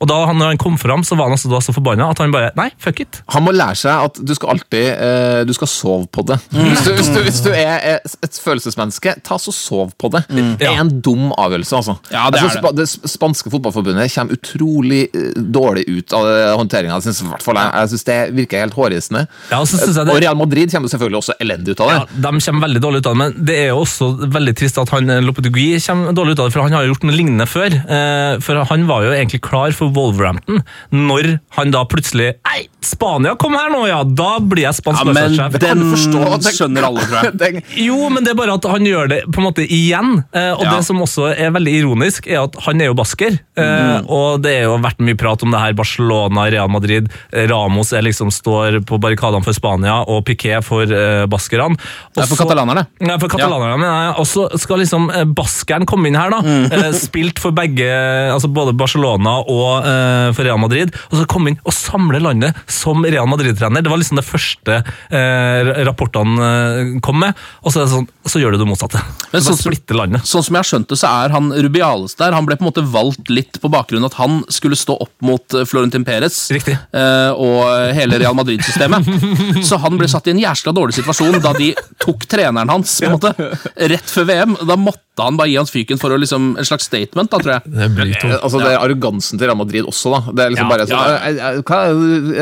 [0.00, 2.20] Og da han, når han kom fram, så var han altså da så forbanna at
[2.22, 3.20] han bare Nei, fuck it.
[3.34, 6.36] Han må lære seg at du skal alltid eh, Du skal sove på det.
[6.52, 10.24] Hvis, du, hvis, du, hvis du er eh, et følelsesmenneske, ta så sov på det.
[10.30, 11.96] Det er en dum avgjørelse, altså.
[12.14, 12.72] Ja, det er det.
[12.78, 16.28] det spanske fotballforbundet kommer utrolig eh, dårlig ut av
[16.60, 16.98] håndteringa.
[17.02, 19.26] Jeg synes det virker helt hårreisende.
[19.50, 21.98] Ja, og det- Og Real Madrid kommer selvfølgelig også elendig ut av det.
[21.98, 24.78] Ja, De kommer veldig dårlig ut av det, men det er jo også veldig trist
[24.78, 27.46] at han Lopetegui kommer dårlig ut av det, for han har jo gjort noe lignende
[27.48, 27.74] før.
[27.98, 30.62] Eh, For han var jo egentlig klar for Wolverhampton,
[30.94, 34.02] når han da plutselig Nei, Spania, kom her nå, ja!
[34.04, 35.60] Da blir jeg spansk Ja, men landslagssjef.
[35.60, 37.62] den forstå den, det- skjønner alle, tror jeg.
[37.88, 40.22] Jo, men det er bare at han gjør det på en måte igjen.
[40.32, 40.76] Eh, og Ja.
[40.76, 43.38] det som også er veldig ironisk, er at han er jo basker.
[43.58, 44.04] Mm.
[44.06, 47.08] og det er jo vært mye prat om det her Barcelona, Real Madrid.
[47.32, 51.74] Eh, Ramos liksom står på barrikadene for Spania, og Piqué for eh, baskerne.
[51.74, 52.86] Og Det er for katalanerne.
[53.02, 53.96] Nei, for katalanerne, ja.
[54.08, 54.14] jeg.
[54.22, 56.40] Og så skal liksom eh, baskeren komme inn her, da.
[56.46, 56.94] Mm.
[56.94, 57.88] spilt for begge,
[58.32, 60.94] altså både Barcelona og eh, for Real Madrid.
[61.10, 63.84] Og så komme inn og samle landet som Real Madrid-trener.
[63.84, 67.38] Det var liksom det første uh, rapportene eh, kom med.
[67.64, 69.02] Og så, sånn, så gjør du det motsatte.
[69.32, 70.26] Men sånn splitter landet.
[70.28, 72.36] Sånn som jeg har skjønt det, så er han Rubiales der.
[72.36, 75.58] Han ble på en måte valgt litt på bakgrunn at han skulle stå opp mot
[75.68, 79.08] Florentin Perez eh, og hele Real Madrid-systemet.
[79.68, 81.72] Så han ble satt i en jæskla dårlig situasjon da de
[82.02, 83.52] tok treneren hans på en måte,
[83.94, 84.56] rett før VM.
[84.68, 87.52] Da måtte han bare gi hans fyken for å liksom, en slags statement, da, tror
[87.56, 87.72] jeg.
[87.74, 88.32] Det blir tungt.
[88.34, 90.20] Eh, Altså, det er arrogansen til Real Madrid også, da.
[90.32, 91.16] Det er liksom Ja, bare sånn ja.
[91.16, 91.78] eh, eh, Hva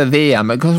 [0.03, 0.73] er VM hva,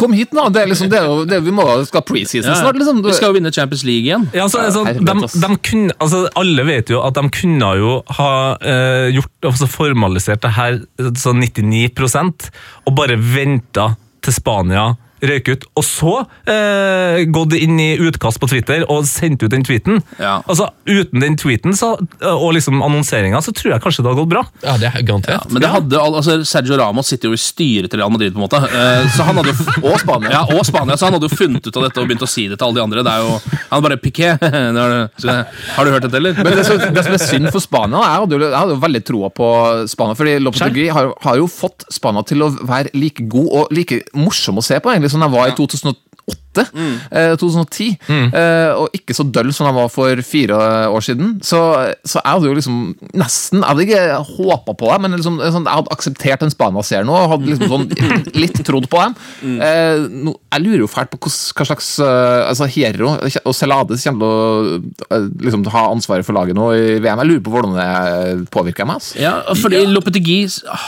[0.00, 0.48] Kom hit, nå!
[0.52, 1.00] Det er liksom det,
[1.30, 3.00] det, Vi må skal ha preseason Ja, snart, liksom.
[3.06, 4.26] Vi skal jo vinne Champions League igjen.
[4.36, 7.94] Ja, altså, det Helvete, de, de kunne, altså, alle vet jo at de kunne jo
[8.18, 10.80] ha uh, gjort, altså formalisert det her
[11.20, 12.48] sånn 99%
[12.84, 13.92] og bare venta
[14.24, 14.90] til Spania
[15.30, 16.14] røyk ut, og så
[16.50, 20.00] eh, gått inn i utkast på Twitter og sendt ut den tweeten.
[20.20, 20.40] Ja.
[20.50, 24.32] Altså, Uten den tweeten så, og liksom annonseringa, så tror jeg kanskje det hadde gått
[24.34, 24.42] bra.
[24.64, 25.46] Ja, det er garantert.
[25.50, 28.44] Men det hadde, altså, Sergio Ramos sitter jo i styret til Real Madrid, på en
[28.44, 28.60] måte.
[28.68, 30.30] Eh, Så han hadde jo, og Spania.
[30.34, 32.44] Ja, og Spania, så han hadde jo funnet ut av dette og begynt å si
[32.52, 33.04] det til alle de andre.
[33.06, 33.38] Det er jo,
[33.70, 34.34] han bare Piqué.
[34.42, 35.32] har du-
[35.74, 36.36] Har du hørt dette, eller?
[36.36, 39.02] Men det, som- det som er synd for Spania er at jeg hadde jo veldig
[39.08, 39.48] troa på
[39.90, 40.18] Spania.
[40.20, 44.60] Fordi Lopetegui har, har jo fått Spania til å være like god og like morsom
[44.60, 45.56] å se på egentlig som jeg var i
[46.54, 46.94] 2008 Mm.
[47.10, 47.98] eh, 2010.
[48.34, 50.56] eh, og ikke så døll som han var for fire
[50.90, 51.38] år siden.
[51.44, 51.58] Så,
[52.06, 52.78] så jeg hadde jo liksom
[53.14, 57.04] nesten Jeg hadde ikke håpa på det, men liksom, sånn, jeg hadde akseptert en Spania-seer
[57.06, 57.14] nå.
[57.14, 57.86] og Hadde liksom sånn
[58.42, 59.14] litt trodd på dem.
[59.64, 64.04] Eh, nå, jeg lurer jo fælt på hos- hva slags eh, altså Hierro og Celades
[64.04, 67.22] kommer til å eh, liksom, ha ansvaret for laget nå i VM.
[67.22, 69.00] Jeg lurer på hvordan det påvirker meg.
[69.00, 69.18] Altså.
[69.20, 70.44] Ja, fordi Lopetegui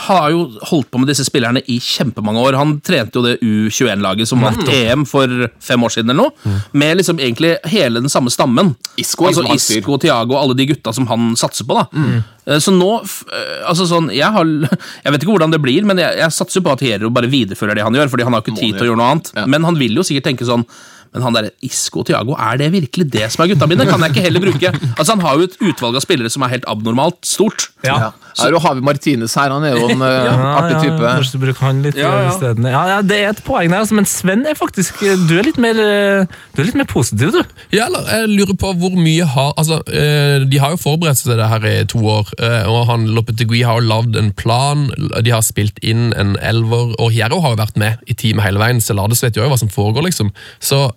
[0.07, 2.57] har jo holdt på med disse spillerne i kjempemange år.
[2.59, 5.27] Han trente jo det U21-laget som vant EM for
[5.63, 6.57] fem år siden, eller noe.
[6.77, 8.73] Med liksom egentlig hele den samme stammen.
[8.99, 9.45] Isco altså.
[9.53, 11.77] Isco, Tiago og alle de gutta som han satser på.
[11.77, 11.87] da.
[11.91, 12.59] Mm.
[12.63, 14.47] Så nå eh, altså sånn, jeg, har,
[15.03, 17.77] jeg vet ikke hvordan det blir, men jeg, jeg satser på at Hierro bare viderefører
[17.77, 18.11] det han gjør.
[18.13, 19.33] fordi han har ikke tid til å gjøre noe annet.
[19.47, 20.67] Men han vil jo sikkert tenke sånn
[21.13, 23.85] men han der Isco og Thiago, er det virkelig det som er gutta mine?
[23.87, 26.53] Kan jeg ikke heller bruke Altså Han har jo et utvalg av spillere som er
[26.55, 27.69] helt abnormalt stort.
[27.85, 28.11] Ja.
[28.37, 31.01] Her har vi Martinez her, han er jo en ja, artig type.
[31.01, 32.29] Kanskje du bruker han litt Ja, ja.
[32.29, 32.65] i stedet.
[32.69, 35.57] Ja, ja, det er et poeng der, altså, men Sven er faktisk Du er litt
[35.61, 37.41] mer, eh, du er litt mer positiv, du.
[37.73, 41.31] Ja, eller jeg lurer på hvor mye har Altså, eh, De har jo forberedt seg
[41.31, 44.87] til det her i to år, eh, og han Lopetegui har jo lagd en plan.
[45.23, 48.61] De har spilt inn en elver, og Hierro har jo vært med i teamet hele
[48.61, 48.81] veien.
[48.83, 50.31] Celades vet jo hva som foregår, liksom.
[50.63, 50.83] Så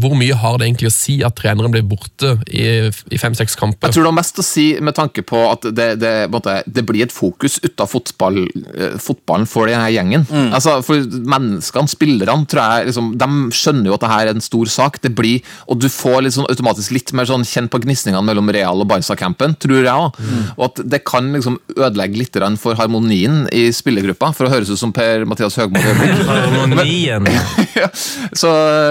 [0.00, 3.90] hvor mye har det egentlig å si at treneren blir borte i, i fem-seks kamper?
[3.90, 6.84] Jeg tror det har mest å si med tanke på at det, det, måtte, det
[6.88, 8.40] blir et fokus ut av fotball,
[8.72, 10.26] eh, fotballen for denne gjengen.
[10.54, 14.44] Altså, for Menneskene, spillerne, tror jeg, liksom, de skjønner jo at det her er en
[14.44, 15.00] stor sak.
[15.04, 18.50] Det blir, Og du får litt sånn, automatisk litt mer sånn kjent på gnisningene mellom
[18.54, 20.20] Real og Barca-campen, tror jeg òg.
[20.56, 24.80] Og at det kan liksom ødelegge litt for harmonien i spillergruppa, for å høres ut
[24.80, 25.80] som Per-Mathias Høgmo.
[25.84, 26.74] Harmonien.
[26.74, 27.70] Men, Harmonien.
[27.74, 27.88] Ja,
[28.38, 28.50] så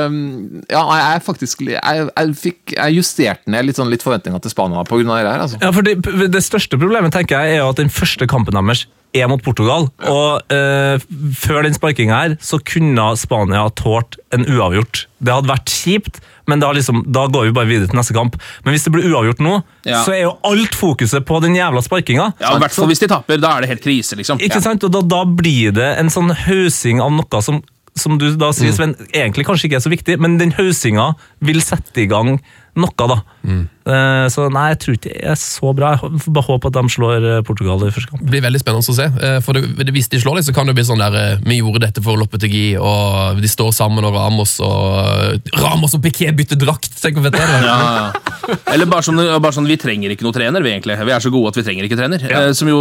[0.09, 4.53] um, ja, jeg faktisk jeg, jeg, fikk, jeg justerte ned litt, sånn, litt forventninger til
[4.53, 5.03] Spania pga.
[5.03, 5.45] det her.
[5.45, 5.61] Altså.
[5.61, 5.99] Ja, for det,
[6.33, 9.87] det største problemet tenker jeg er at den første kampen deres er mot Portugal.
[10.09, 11.01] Og eh,
[11.37, 15.05] før den sparkinga her, så kunne Spania tålt en uavgjort.
[15.23, 16.17] Det hadde vært kjipt,
[16.49, 18.39] men da, liksom, da går vi bare videre til neste kamp.
[18.65, 20.01] Men hvis det blir uavgjort nå, Ja.
[20.03, 22.31] så er jo alt fokuset på den jævla sparkinga.
[22.41, 23.39] Ja, I hvert fall hvis de taper.
[23.43, 24.41] Da er det helt krise, liksom.
[24.43, 24.83] Ikke sant?
[24.83, 27.61] Og da, da blir det en sånn hausing av noe som,
[27.99, 31.11] som du da sier, Sven, egentlig kanskje ikke er så viktig, men den haussinga
[31.45, 32.35] vil sette i gang
[32.79, 33.19] noe, da.
[33.43, 35.89] Eh, så nei, jeg tror ikke det er så bra.
[35.99, 38.21] Jeg får bare håpe at de slår eh, Portugal i første kamp.
[38.23, 39.07] Det blir veldig spennende å se.
[39.27, 41.81] eh, For det, Hvis de slår dem, så kan det bli sånn der Vi gjorde
[41.83, 46.87] dette for Loppetegi, og de står sammen, og Ramos og Ramos og Piquet bytter drakt!
[47.01, 47.67] Tenk hvor fett det er!
[47.67, 48.55] Ja, ja.
[48.73, 50.95] Eller bare sånn, bare sånn, vi trenger ikke noe trener, vi egentlig.
[51.03, 52.23] Vi er så gode at vi trenger ikke trener.
[52.23, 52.45] Ja.
[52.55, 52.79] som jo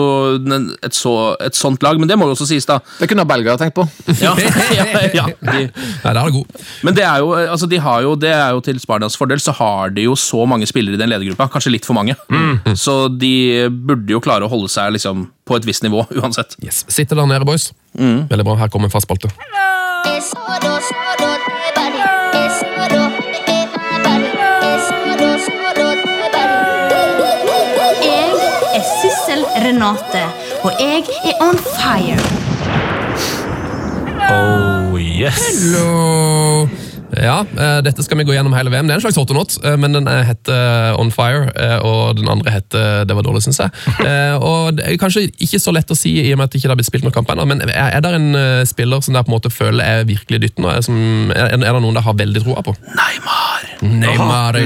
[0.83, 2.79] et, så, et sånt lag, men det må jo også sies, da.
[3.01, 3.89] Det kunne Belgia tenkt på.
[4.23, 4.87] Ja, ja,
[5.19, 5.27] ja.
[5.53, 6.63] De, Nei, det er det god.
[6.87, 9.51] men det er jo, altså, de har jo, det er jo til Spanias fordel, så
[9.59, 11.49] har de jo så mange spillere i den ledergruppa.
[11.53, 12.15] Kanskje litt for mange.
[12.77, 16.57] Så de burde jo klare å holde seg liksom, på et visst nivå, uansett.
[16.65, 16.85] Yes.
[16.89, 17.71] Sitter der nede, boys.
[17.97, 18.55] Veldig bra.
[18.61, 19.33] Her kommer en fast spalte.
[28.03, 28.31] Jeg
[28.75, 30.25] er Sissel Renate,
[30.65, 32.19] og jeg er on fire.
[34.33, 35.39] Oh yes!
[35.39, 36.82] Hello!
[37.19, 38.87] Ja, eh, dette skal vi gå gjennom hele VM.
[38.89, 42.29] Det er en slags autonaut, eh, men den eh, heter On Fire, eh, og den
[42.33, 43.71] andre heter Det var dårlig, syns jeg.
[44.13, 46.59] Eh, og det er kanskje ikke så lett å si i og med at det
[46.61, 48.35] ikke har blitt spilt noen kamp ennå, men er, er det en
[48.67, 50.67] spiller som dere på en måte føler er virkelig dytten?
[50.69, 52.75] Er, er, er det noen dere har veldig troa på?
[52.97, 53.69] Neymar!
[53.83, 54.59] Neymar.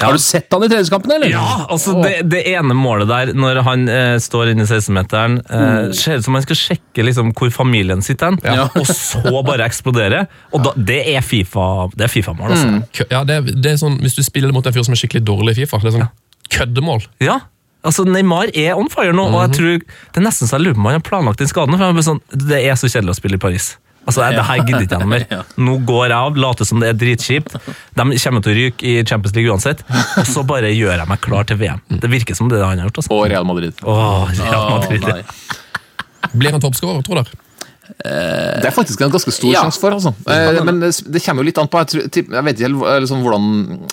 [0.00, 1.30] Har du sett han i treningskampen, eller?
[1.32, 5.78] Ja, altså det, det ene målet der, når han eh, står inne i 16-meteren, eh,
[5.96, 8.66] ser ut som han skal sjekke liksom, hvor familien sitter hen, Ja.
[8.78, 10.24] og så bare eksplodere.
[10.54, 11.64] Og da, det er FIFA
[11.96, 12.68] Det er FIFA-mål, altså.
[13.00, 15.00] Kø- Ja, det, er- det er sånn, Hvis du spiller mot en fyr som er
[15.02, 16.08] skikkelig dårlig i Fifa, det er sånn
[16.54, 17.06] køddemål.
[17.24, 17.38] Ja,
[17.84, 20.74] altså Neymar er on fire nå, og jeg tror det er nesten så jeg lurer
[20.76, 21.74] på om han har planlagt den skaden.
[21.76, 23.76] For han blir sånn, Det er så kjedelig å spille i Paris.
[24.06, 25.26] Altså, jeg, Det her gidder ikke jeg noe mer.
[25.32, 25.42] Ja.
[25.56, 27.54] Nå går jeg av, later som det er dritkjipt.
[27.96, 29.80] De kommer til å ryke i Champions League uansett.
[30.20, 31.80] Og så bare gjør jeg meg klar til VM.
[31.88, 33.00] Det virker som det er det han har gjort.
[33.00, 33.12] altså.
[33.16, 33.72] Og Real Madrid.
[33.82, 35.02] Åh, Real Madrid.
[35.08, 35.24] Å, nei.
[36.36, 37.40] Blir han toppskårer, tror dere?
[37.84, 39.64] Det er faktisk en ganske stor Ja.
[39.66, 39.92] sjanse for.
[39.92, 40.14] altså.
[40.30, 41.82] Eh, men det, kommer jo litt an på.
[41.82, 42.06] Jeg, tror,
[42.36, 43.44] jeg vet ikke liksom, hvordan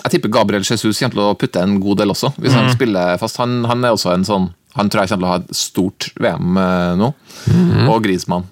[0.04, 3.18] Jeg tipper Gabriel Jesus kommer til å putte en god del også, hvis han spiller
[3.20, 3.36] fast.
[3.42, 6.10] Han, han er også en sånn Han tror jeg kommer til å ha et stort
[6.16, 7.12] VM eh, nå.
[7.92, 8.48] Og Grismann.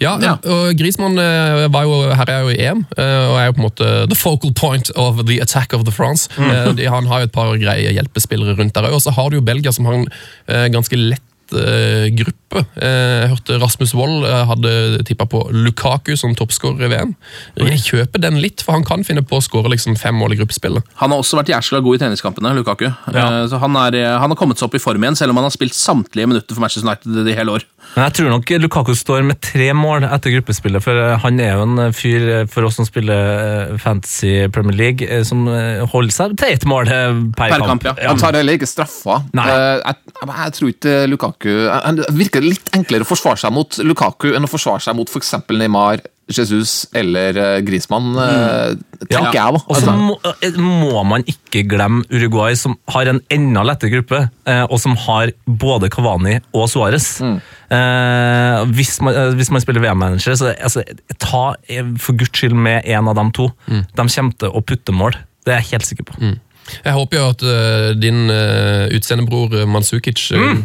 [0.00, 0.16] Ja,
[0.48, 3.60] og Griezmann eh, var jo, her er jo i EM, eh, og er jo på
[3.60, 6.26] en måte the focal point of the attack of the France.
[6.38, 9.30] Eh, de, han har jo et par greie hjelpespillere rundt der òg, og så har
[9.30, 10.08] du jo Belgia som har en
[10.48, 12.64] eh, ganske lett eh, gruppe tippe.
[12.80, 14.72] Eh, Jeg hørte Rasmus Wold eh, hadde
[15.06, 17.14] tippa på Lukaku som toppskårer i VM.
[17.58, 20.38] Jeg kjøper den litt, for han kan finne på å skåre liksom fem mål i
[20.40, 20.82] gruppespillet.
[21.02, 22.88] Han har også vært jæskla god i treningskampene, Lukaku.
[23.14, 23.26] Ja.
[23.48, 25.54] Så han, er, han har kommet seg opp i form igjen, selv om han har
[25.54, 27.66] spilt samtlige minutter for Manchester United i hele år.
[27.94, 31.54] Men jeg tror nok Lukaku står med tre mål etter gruppespillet, for eh, han er
[31.56, 33.30] jo en eh, fyr eh, for oss som spiller
[33.72, 37.64] eh, Fantasy Premier League, eh, som eh, holder seg til ett mål eh, per, Per
[37.70, 37.94] kamp, ja.
[38.10, 39.22] Han tar heller ikke straffa.
[39.36, 39.46] Nei.
[39.48, 43.78] Eh, jeg, jeg tror ikke Lukaku han- Det virker litt enklere å forsvare seg mot
[43.84, 45.34] Lukaku enn å forsvare seg mot f.eks.
[45.50, 47.32] Neymar, Jesus eller
[47.64, 49.54] Grismann, Griezmann, eh, tenker jeg.
[49.56, 49.62] da.
[49.64, 53.90] Og så Altså, må, eh, må man ikke glemme Uruguay, som har en enda lettere
[53.94, 57.20] gruppe, eh, og som har både Cavani og Suárez.
[57.24, 57.40] Mm.
[57.70, 60.84] Eh, hvis, man, eh, hvis man spiller VM-manager, så altså,
[61.18, 63.50] ta eh, for guds skyld med en av dem to.
[63.66, 63.86] Mm.
[63.94, 65.16] De kommer til å putte mål.
[65.46, 66.38] Det er jeg helt sikker på.
[66.84, 70.62] Jeg håper jo at uh, din uh, utseendebror eh, Mansukic uh,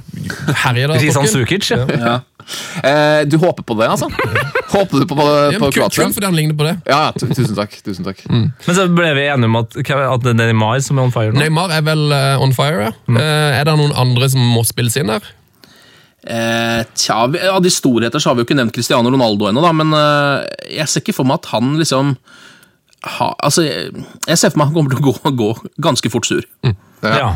[0.66, 1.00] herjer da.
[1.02, 1.62] Risan Torkel.
[1.64, 2.16] Sukic, ja.
[2.84, 4.10] eh, du håper på det, altså?
[4.74, 6.04] Håper du på, på, Ja, på men Kroatia?
[6.08, 6.74] kun fordi han ligner på det.
[6.90, 7.76] Ja, tu- tusen takk.
[7.86, 8.24] Tusen takk.
[8.30, 11.32] Men så ble vi enige om at, at det er Neymar som er on fire
[11.36, 11.40] nå.
[11.44, 12.92] Neymar er vel eh, on fire, ja.
[13.14, 15.32] Eh, er det noen andre som må spilles inn her?
[16.24, 19.60] Eh, tja, vi, Av de storheter så har vi jo ikke nevnt Cristiano Ronaldo ennå,
[19.66, 20.46] da, men eh,
[20.78, 22.14] jeg ser ikke for meg at han liksom
[23.04, 25.50] ha, altså, jeg, ser for meg han kommer til å gå, gå
[25.84, 26.46] ganske fort sur.
[26.64, 27.18] Ja.
[27.18, 27.34] ja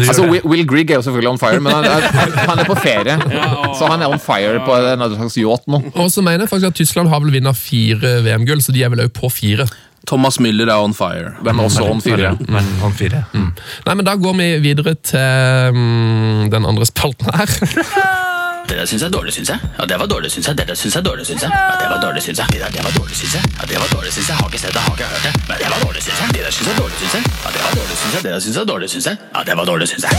[0.00, 0.24] Altså.
[0.26, 2.06] Will, Will Grigg er jo selvfølgelig on fire, men han, er,
[2.48, 3.16] han er på ferie.
[3.78, 5.82] Så han er on fire på en slags yacht nå.
[5.92, 8.92] Og så mener jeg faktisk at Tyskland har vel vunnet fire VM-gull, så de er
[8.94, 9.68] vel også på fire.
[10.08, 11.32] Thomas Müller er on fire.
[11.44, 12.34] Hvem er også on fire?
[12.48, 13.24] Men on fire.
[13.32, 13.50] Mm.
[13.86, 17.52] Nei, men Da går vi videre til um, den andre spalten her.
[18.68, 19.58] Det der syns jeg er dårlig, syns jeg.
[19.78, 20.56] Ja, det var dårlig, syns jeg.
[20.58, 21.50] Det der syns jeg er dårlig, syns jeg.
[21.54, 22.46] Ja, det var dårlig, syns jeg.
[22.52, 23.44] Det der, det var dårlig, syns jeg.
[23.58, 24.36] Ja, det var dårlig, syns jeg.
[24.40, 25.32] Har ikke sett det, har ikke hørt det.
[25.48, 26.28] Men det var dårlig, syns jeg.
[26.34, 27.22] Det der syns jeg er dårlig, syns jeg.
[27.44, 28.22] Ja, det var dårlig, syns jeg.
[28.24, 29.16] Det der syns jeg er dårlig, syns jeg.
[29.34, 30.14] Ja, det var dårlig, syns jeg.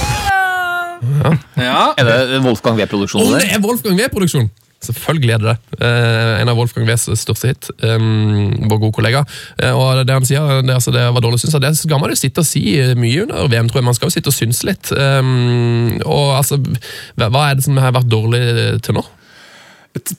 [1.97, 3.33] Er det Wolfgang V-produksjonen?
[3.33, 4.47] Og det er Wolfgang V-produksjon!
[4.83, 5.79] Selvfølgelig er det det.
[5.87, 7.69] Eh, en av Wolfgang Vs største hit.
[7.81, 7.97] Eh,
[8.69, 9.23] vår gode kollega.
[9.57, 11.55] Eh, og det han sier, det, altså, det var dårlig synes.
[11.63, 12.63] Det skal man jo sitte og si
[12.99, 13.87] mye under VM, tror jeg.
[13.87, 14.91] Man skal jo sitte og synse litt.
[16.05, 16.59] Og altså,
[17.17, 18.43] hva er det som har vært dårlig
[18.85, 19.05] til nå?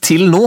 [0.01, 0.39] Til nå?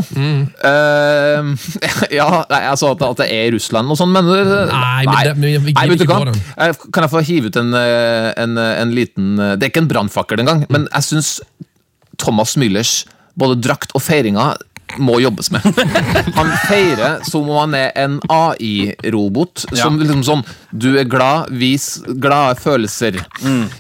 [0.67, 1.51] Eh,
[2.19, 5.47] ja, nei, altså at, at det er Russland og sånn, men Nei, men det- men
[5.47, 6.35] vi gidder Nei, du ikke på.
[6.67, 9.85] Eh, Kan jeg få hive ut en, eh, en, en liten eh, Det er ikke
[9.85, 11.31] en brannfakkel engang, men jeg syns
[12.19, 13.05] Thomas Müllers
[13.41, 14.53] både drakt og feiringa
[14.99, 15.67] må jobbes med.
[16.39, 19.67] Han feirer som om han er en AI-robot.
[19.79, 23.17] Som liksom sånn Du er glad, vis glade følelser.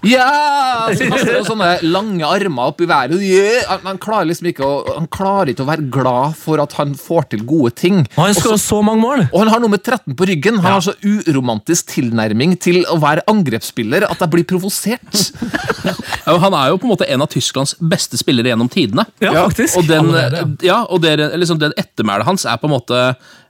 [0.07, 0.89] Ja!
[0.91, 3.21] Så kaster han sånne lange armer opp i været.
[3.23, 3.69] Yeah!
[3.85, 7.31] Han, klarer liksom ikke å, han klarer ikke å være glad for at han får
[7.35, 8.03] til gode ting.
[8.17, 9.25] Og han skårer så mange mål!
[9.29, 10.59] Og han har nummer 13 på ryggen.
[10.65, 15.11] Han har så uromantisk tilnærming til å være angrepsspiller at jeg blir provosert.
[16.31, 19.07] Ja, han er jo på en måte en av Tysklands beste spillere gjennom tidene.
[19.25, 19.79] Ja, faktisk.
[19.81, 20.11] Og, den,
[20.63, 23.01] ja, og det, liksom, den ettermælet hans er på en måte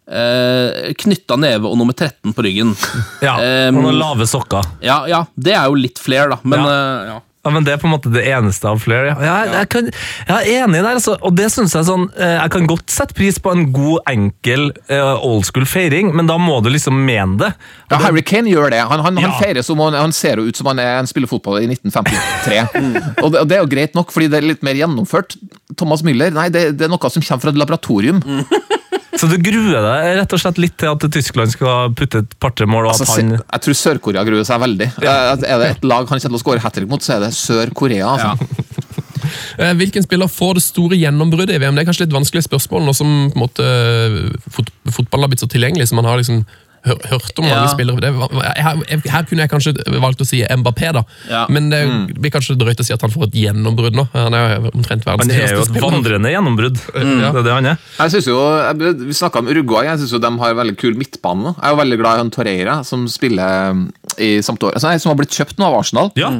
[0.08, 2.76] eh, knytta neve og nummer 13 på ryggen.
[3.20, 3.34] Ja,
[3.68, 4.64] um, og noen lave sokker.
[4.84, 6.70] Ja, ja, det er jo litt flair, da, men Ja.
[6.70, 7.18] Uh, ja.
[7.40, 9.14] Ja, men Det er på en måte det eneste av flere.
[9.16, 9.86] Ja, jeg, jeg, kan,
[10.28, 11.14] jeg er enig der, altså.
[11.24, 14.66] og det synes jeg sånn eh, Jeg kan godt sette pris på en god, enkel
[14.90, 17.50] uh, old school feiring, men da må du liksom mene det.
[17.88, 18.82] Ja, Harry Kane gjør det.
[18.90, 21.62] Han, han, han feirer som han, han ser ut som han, er, han spiller fotball
[21.62, 22.60] i 1953.
[23.24, 25.38] og, det, og det er jo greit nok, fordi det er litt mer gjennomført.
[25.80, 28.20] Thomas Müller, nei, det, det er noe som kommer fra et laboratorium.
[29.18, 32.68] Så du gruer deg rett og slett litt til at Tyskland skal putte et par-tre
[32.70, 34.90] mål, og Altså, han jeg tror Sør-Korea gruer seg veldig.
[35.02, 35.16] Ja.
[35.34, 37.32] Er det et lag han kommer til å skåre hat trick mot, så er det
[37.38, 38.14] Sør-Korea.
[38.14, 38.34] Altså.
[38.36, 39.74] Ja.
[39.80, 41.76] Hvilken spiller får det store gjennombruddet i VM?
[41.76, 45.32] Det er kanskje litt vanskelig spørsmål nå som på en måte, eh, fot fotballen har
[45.34, 46.44] blitt så tilgjengelig, så man har liksom
[46.84, 47.66] hørt om mange Ja.
[47.68, 48.00] spillere.
[48.00, 48.10] Det,
[48.56, 48.76] her,
[49.10, 51.02] her kunne jeg kanskje valgt å si Mbappé, da.
[51.28, 51.46] Ja.
[51.48, 51.80] men det
[52.18, 54.06] blir kanskje drøyt å si at han får et gjennombrudd nå.
[54.14, 56.80] Han er jo omtrent verdens Han er jo et vandrende gjennombrudd.
[56.94, 57.78] Det er det han er.
[57.98, 59.84] Jeg synes jo, jeg- Vi snakka om Uruguay.
[59.86, 61.54] Jeg synes jo de har veldig kul midtbane.
[61.56, 64.72] Jeg er jo veldig glad i han Torreira, som spiller i i år.
[64.74, 66.12] Altså, som har blitt kjøpt nå av Arsenal.
[66.16, 66.30] Ja.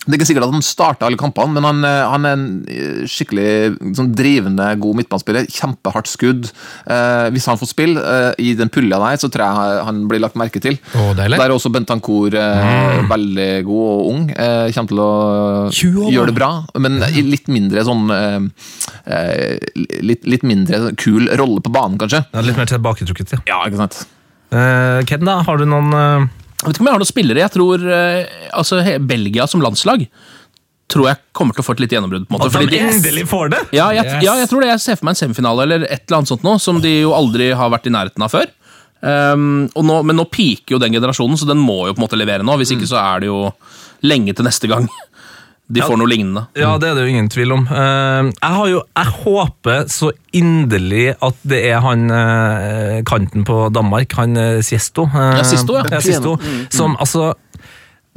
[0.00, 2.44] Det er ikke sikkert at han starter alle kampene, men han, eh, han er en
[2.72, 5.44] eh, skikkelig sånn drivende god midtbanespiller.
[5.52, 6.48] Kjempehardt skudd.
[6.88, 10.22] Eh, hvis han får spille eh, i den pulja der, så tror jeg han blir
[10.24, 10.78] lagt merke til.
[10.96, 11.10] Å.
[11.20, 14.24] Der er også Bentancour eh, veldig god og ung.
[14.32, 15.10] Eh, kommer til å
[15.68, 18.08] år, gjøre det bra, men i litt mindre sånn
[20.00, 22.24] litt, litt mindre kul rolle på banen, kanskje.
[22.32, 23.42] Ja, litt mer tilbaketrukket, ja.
[23.50, 24.00] Ja, ikke sant?
[24.50, 25.40] Eh, Ken, da?
[25.46, 26.28] Har du noen eh,
[26.60, 27.40] Jeg vet ikke om jeg har noen spillere.
[27.40, 30.06] Jeg tror eh, altså, Belgia som landslag
[30.90, 32.24] tror jeg kommer til å få et lite gjennombrudd.
[32.26, 32.48] på en måte.
[32.50, 33.60] At fordi de de- endelig får det?
[33.78, 34.24] Ja jeg, Yes.
[34.26, 34.68] ja, jeg tror det.
[34.72, 37.12] Jeg ser for meg en semifinale eller et eller annet sånt nå, som de jo
[37.14, 38.50] aldri har vært i nærheten av før.
[39.00, 42.04] Um, og nå, men nå piker jo den generasjonen, så den må jo på en
[42.08, 42.56] måte levere nå.
[42.60, 43.38] Hvis ikke så er det jo
[44.02, 44.88] lenge til neste gang
[45.70, 46.44] de får noe lignende.
[46.58, 47.66] Ja, det er det jo ingen tvil om.
[47.70, 53.62] Eh, jeg, har jo, jeg håper så inderlig at det er han eh, kanten på
[53.74, 55.06] Danmark, han uh, Siesto.
[55.06, 55.84] eh, Ja, Sisto, ja.
[55.92, 56.34] ja Sisto,
[56.74, 57.32] Som altså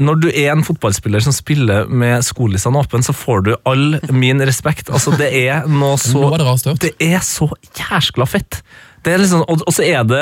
[0.02, 4.42] når du er en fotballspiller som spiller med skolissene åpne, så får du all min
[4.42, 4.90] respekt.
[4.90, 6.32] Altså, det er noe så.
[6.82, 8.64] Det er så jæskla fett.
[9.04, 10.22] Det er liksom, og, og så er det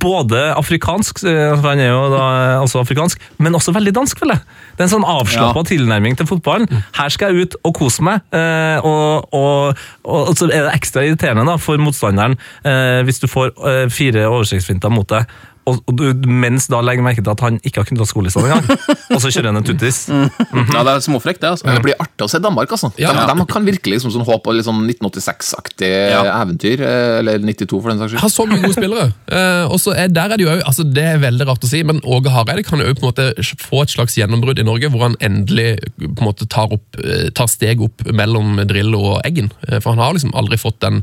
[0.00, 2.24] både afrikansk, eh, for han er jo da
[2.62, 4.40] også afrikansk, men også veldig dansk, vel jeg.
[4.74, 5.68] Det er en sånn avslappa Ja.
[5.74, 6.68] tilnærming til fotballen.
[6.96, 10.74] Her skal jeg ut og kose meg, eh, og, og, og, og så er det
[10.78, 15.28] ekstra irriterende da, for motstanderen eh, hvis du får eh, fire oversiktsfinter mot deg,
[15.66, 18.48] og, og du mens da legger merke til at han ikke har kunnet ta skolissene
[18.50, 18.66] engang,
[19.14, 20.02] og så kjører han en tuttis.
[20.74, 21.50] Ja, Det er småfrekt, det.
[21.54, 21.66] altså.
[21.68, 22.90] Men det blir artig å se Danmark, altså.
[23.00, 23.12] Ja.
[23.14, 26.22] De, de kan virkelig liksom sånn håpe på litt sånn 1986-aktig Ja.
[26.42, 26.80] eventyr.
[26.84, 28.20] eh, Eller 92, for den saks skyld.
[28.24, 29.06] har så mye gode spillere.
[29.34, 31.80] Eh, og så er, der er det jo altså Det er veldig rart å si,
[31.86, 33.24] men Åge Hareide kan jo på en måte
[33.64, 37.30] få et slags gjennombrudd i Norge, hvor han endelig på en måte tar, opp, eh,
[37.34, 39.50] tar steg opp mellom Drillo og Eggen.
[39.68, 41.00] Eh, For han har liksom aldri fått den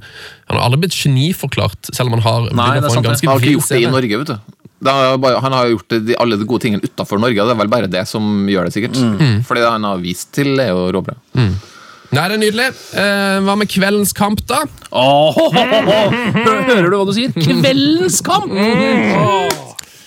[0.48, 3.18] Han har aldri blitt geniforklart, selv om han har Nei, det er sant det.
[3.26, 4.51] Han har ikke gjort det i Norge, vet du.
[4.82, 7.54] Det har bare, han har gjort det, alle de gode tingene utafor Norge, og det
[7.54, 8.98] er vel bare det som gjør det, sikkert.
[9.46, 11.14] Fordi det han har vist til, er jo råbra.
[11.38, 12.66] Nei, det er nydelig.
[12.98, 14.64] Eh, hva med kveldens kamp, da?
[14.92, 17.32] Åh, Hø- Hører du hva du sier?
[17.46, 18.52] Kveldens kamp!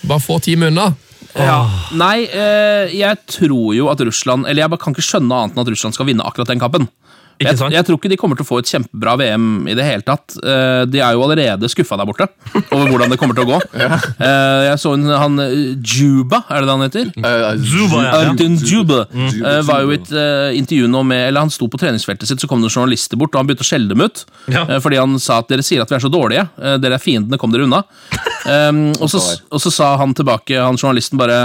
[0.05, 0.91] Bare få time unna.
[1.35, 1.57] Ja.
[1.97, 5.63] Nei, eh, jeg tror jo at Russland Eller jeg bare kan ikke skjønne annet enn
[5.65, 6.85] at Russland skal vinne akkurat den kampen.
[7.35, 7.73] Ikke Jeg, sant?
[7.75, 10.37] jeg tror ikke de kommer til å få et kjempebra VM i det hele tatt.
[10.39, 12.27] Eh, De er jo allerede skuffa der borte
[12.71, 13.59] over hvordan det kommer til å gå.
[14.25, 17.09] Eh, Jeg så en, han eh, Juba, er det det han heter?
[17.65, 18.13] Zuba, ja.
[18.21, 19.01] Arden Juba
[19.67, 20.11] var jo i et
[20.61, 23.41] intervju nå med Eller han sto på treningsfeltet sitt, så kom det journalister bort, og
[23.43, 24.23] han begynte å skjelle dem ut.
[24.51, 24.63] Ja.
[24.79, 26.47] Fordi han sa at dere sier at vi er så dårlige.
[26.81, 27.83] Dere er fiendene, kom dere unna.
[28.47, 29.21] Um, og, så,
[29.51, 31.39] og så sa han tilbake, han journalisten bare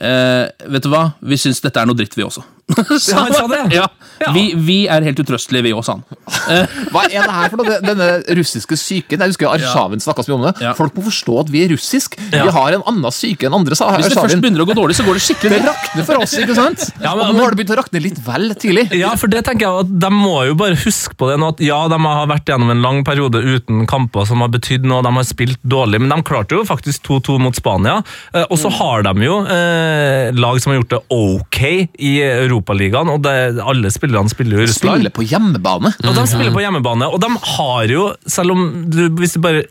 [0.00, 2.44] eh, Vet du hva, vi syns dette er noe dritt, vi også.
[3.08, 3.86] Ja, han sa det, ja.
[4.18, 4.32] Ja.
[4.34, 6.02] Vi, vi er helt utrøstelige, vi også, han.
[6.92, 7.76] Hva er det her for noe?
[7.84, 9.22] Denne russiske psyken?
[9.22, 10.52] Jeg husker Arshavin snakka så mye om det.
[10.64, 10.72] Ja.
[10.76, 12.16] Folk må forstå at vi er russisk.
[12.32, 14.96] Vi har en annen psyke enn andre, sa Hvis det først begynner å gå dårlig,
[14.98, 16.88] så går det skikkelig Det rakner for oss, ikke sant?
[17.06, 18.88] Ja, men- og nå har det begynt å rakne litt vel tidlig.
[18.98, 21.62] Ja, for det tenker jeg at De må jo bare huske på det nå, at
[21.64, 25.14] ja, de har vært gjennom en lang periode uten kamper som har betydd noe, de
[25.14, 28.00] har spilt dårlig, men de klarte jo faktisk 2-2 mot Spania.
[28.34, 31.62] Eh, Og så har de jo eh, lag som har gjort det ok
[32.10, 32.12] i
[32.58, 34.98] Europaligaen, og det, alle spillerne spiller jo i Russland.
[35.00, 35.94] Spiller på hjemmebane.
[36.04, 39.64] Og de spiller på hjemmebane, og de har jo, selv om du, hvis du bare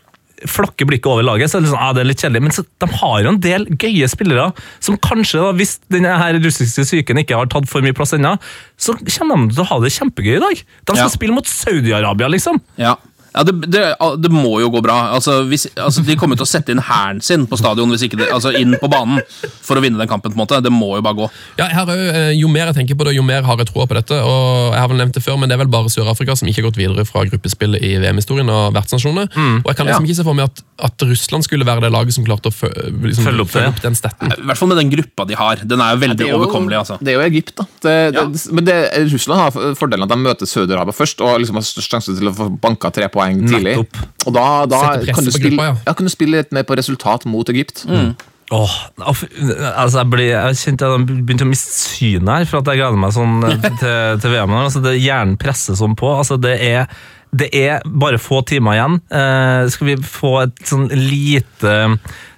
[0.46, 2.62] flakker blikket over laget, så er det sånn, ah, det er litt kjedelig, men så,
[2.78, 4.44] de har jo en del gøye spillere,
[4.78, 8.36] som kanskje, da, hvis denne her russiske syken ikke har tatt for mye plass ennå,
[8.78, 10.62] så kommer de til å ha det kjempegøy i dag.
[10.62, 11.10] De skal Ja.
[11.10, 12.60] spille mot Saudi-Arabia, liksom.
[12.78, 12.94] Ja,
[13.38, 13.82] ja det, det,
[14.18, 14.96] det må jo gå bra.
[15.14, 18.18] Altså, hvis, altså, de kommer til å sette inn hæren sin på stadion, hvis ikke
[18.18, 19.20] det, altså inn på banen,
[19.62, 20.32] for å vinne den kampen.
[20.32, 20.58] på en måte.
[20.64, 21.28] Det må jo bare gå.
[21.60, 23.70] Ja, her er jo, eh, jo mer jeg tenker på det, jo mer har jeg
[23.70, 24.18] troa på dette.
[24.18, 26.64] og Jeg har vel nevnt det før, men det er vel bare Sør-Afrika som ikke
[26.64, 29.28] har gått videre fra gruppespillet i VM-historien og vertsnasjonene.
[29.30, 29.60] Mm.
[29.62, 32.18] Og jeg kan liksom ikke se for meg at, at Russland skulle være det laget
[32.18, 32.72] som klarte å fø,
[33.06, 33.70] liksom, Følge opp ja.
[33.84, 34.34] den stetten.
[34.34, 35.62] I hvert fall med den gruppa de har.
[35.62, 36.80] Den er jo veldig ja, er jo- overkommelig.
[36.82, 36.98] altså.
[36.98, 37.68] Det er jo Egypt, da.
[37.86, 38.78] Det, det, Men det,
[39.14, 42.34] Russland har fordelen at de møter Saudi-Arabia først og liksom har størst sjanse til å
[42.34, 43.76] få banka tre poeng tidlig.
[43.76, 44.00] Nettopp.
[44.26, 45.76] Og da, da kan, du spille, gruppa, ja.
[45.86, 47.84] ja, kan du spille litt mer på resultat mot Egypt.
[48.48, 48.74] Åh,
[49.04, 49.26] aff,
[49.76, 52.80] altså jeg, ble, jeg kjente at jeg begynte å miste synet her, for at jeg
[52.80, 54.56] gleder meg sånn eh, til, til VM.
[54.62, 56.14] Altså det Hjernen presser sånn på.
[56.16, 56.88] Altså det er
[57.28, 58.94] det er bare få timer igjen.
[59.12, 61.74] Eh, skal vi få et sånn lite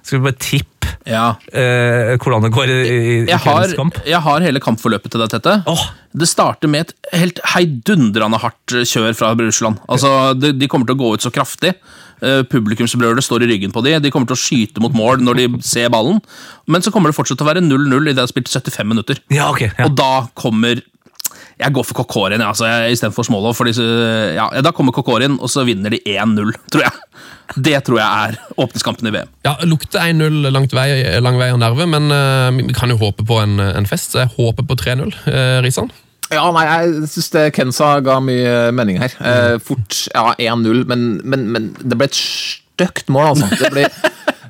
[0.03, 0.70] Skal vi bare tippe
[1.07, 1.35] Ja.
[1.53, 3.97] eh, hvordan det går i, i, Jeg har, kamp?
[4.07, 5.57] jeg har hele kampforløpet til deg, Tette.
[5.71, 5.83] Oh.
[6.11, 9.79] Det starter med et helt heidundrende hardt kjør fra Russland.
[9.87, 11.73] Altså, de, de kommer til å gå ut så kraftig.
[12.21, 13.95] Eh, Publikumsbrølet står i ryggen på de.
[14.03, 16.19] De kommer til å skyte mot mål når de ser ballen.
[16.67, 18.91] Men så kommer det fortsatt til å være 0-0 i det de har spilt 75
[18.91, 19.21] minutter.
[19.33, 19.87] Ja, okay, Ja.
[19.87, 20.83] Og da kommer
[21.61, 23.55] Jeg går for Kokorin altså, jeg- istedenfor Smolov.
[23.55, 23.73] fordi
[24.35, 26.91] Ja, da kommer Kokorin, og så vinner de 1-0, tror jeg.
[27.55, 29.27] Det tror jeg er åpningskampen i VM.
[29.45, 33.25] Ja, Lukter 1-0 langt vei, lang vei og nerve, men uh, vi kan jo håpe
[33.27, 34.13] på en, en fest.
[34.13, 35.11] Så jeg håper på 3-0.
[35.27, 35.91] Uh, Risan?
[36.31, 39.11] Ja, nei, jeg syns Kensa ga mye mening her.
[39.19, 43.51] Uh, fort ja, 1-0, men, men, men det ble et stygt mål, altså.
[43.59, 43.91] Det blir,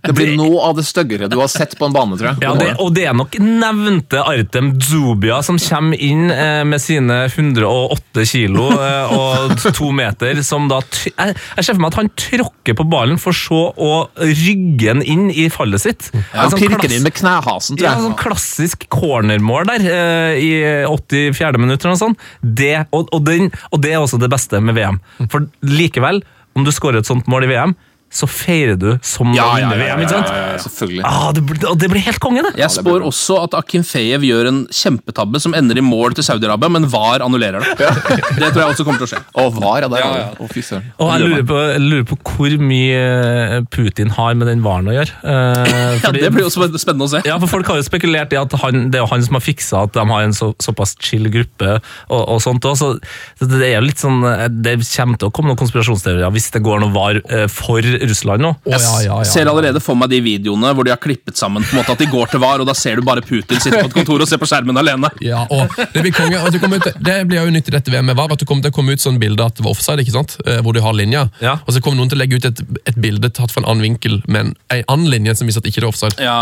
[0.02, 2.42] det blir noe av det styggere du har sett på en bane, tror jeg.
[2.42, 7.20] Ja, det, og det er nok nevnte Artem Dzubia som kommer inn eh, med sine
[7.28, 12.12] 108 kilo eh, og to meter, som da jeg, jeg ser for meg at han
[12.18, 16.10] tråkker på ballen for så å rygge den inn i fallet sitt.
[16.16, 18.02] Ja, han sånn Pirker den inn med knehasen, tror jeg.
[18.02, 20.52] ja, sånn klassisk cornermål der eh, i
[20.90, 21.62] 84.
[21.62, 22.28] minutt eller noe sånt.
[22.42, 24.98] Det, og, og, den, og det er også det beste med VM.
[25.30, 26.24] For likevel,
[26.58, 27.78] om du skårer et sånt mål i VM,
[28.12, 30.58] så feirer du som Ja, ja, ja, ja, ja, ja.
[30.62, 31.04] Selvfølgelig.
[31.08, 32.52] Ah, det, blir- det blir helt konge, det!
[32.60, 36.70] Jeg spår også at Akin Feyev gjør en kjempetabbe som ender i mål til Saudi-Arabia,
[36.76, 37.78] men VAR annullerer det.
[37.80, 39.22] Det tror jeg også kommer til å skje.
[39.42, 39.90] Og var, ja.
[40.02, 40.28] Ja.
[40.42, 44.92] Og jeg lurer, på, jeg lurer på hvor mye eh, Putin har med den varen
[44.92, 45.16] å gjøre.
[45.24, 45.70] Eh,
[46.02, 47.22] Ja, fordi- Det blir også spennende å se.
[47.28, 49.86] Ja, for Folk har jo spekulert i at han, det er han som har fiksa
[49.88, 51.78] at de har en så, såpass chill gruppe.
[52.10, 52.94] og, og sånt også.
[53.40, 56.50] Så det er jo litt sånn, eh, det kommer til å komme noen konspirasjonsteorier hvis
[56.56, 58.52] det går noe var eh, for Russland nå.
[58.66, 59.52] Oh, ja, ja, ser ja.
[59.52, 62.08] allerede for meg de videoene hvor de har klippet sammen på en måte at de
[62.12, 64.40] går til VAR, og da ser du bare Putin sitte på et kontor og se
[64.42, 65.10] på skjermen alene.
[65.24, 66.40] Ja, og det blir konge.
[66.42, 68.74] Og det, ut, det blir jo nytt i dette VM-et VAR, at det kommer til
[68.74, 70.38] å komme ut sånn bilde at det var offside, ikke sant?
[70.46, 71.28] Eh, hvor du har linja.
[71.44, 71.58] Ja.
[71.66, 73.86] Og så kommer noen til å legge ut et, et bilde tatt fra en annen
[73.86, 76.18] vinkel, men en annen linje som viser at ikke det er offside.
[76.22, 76.38] Ja,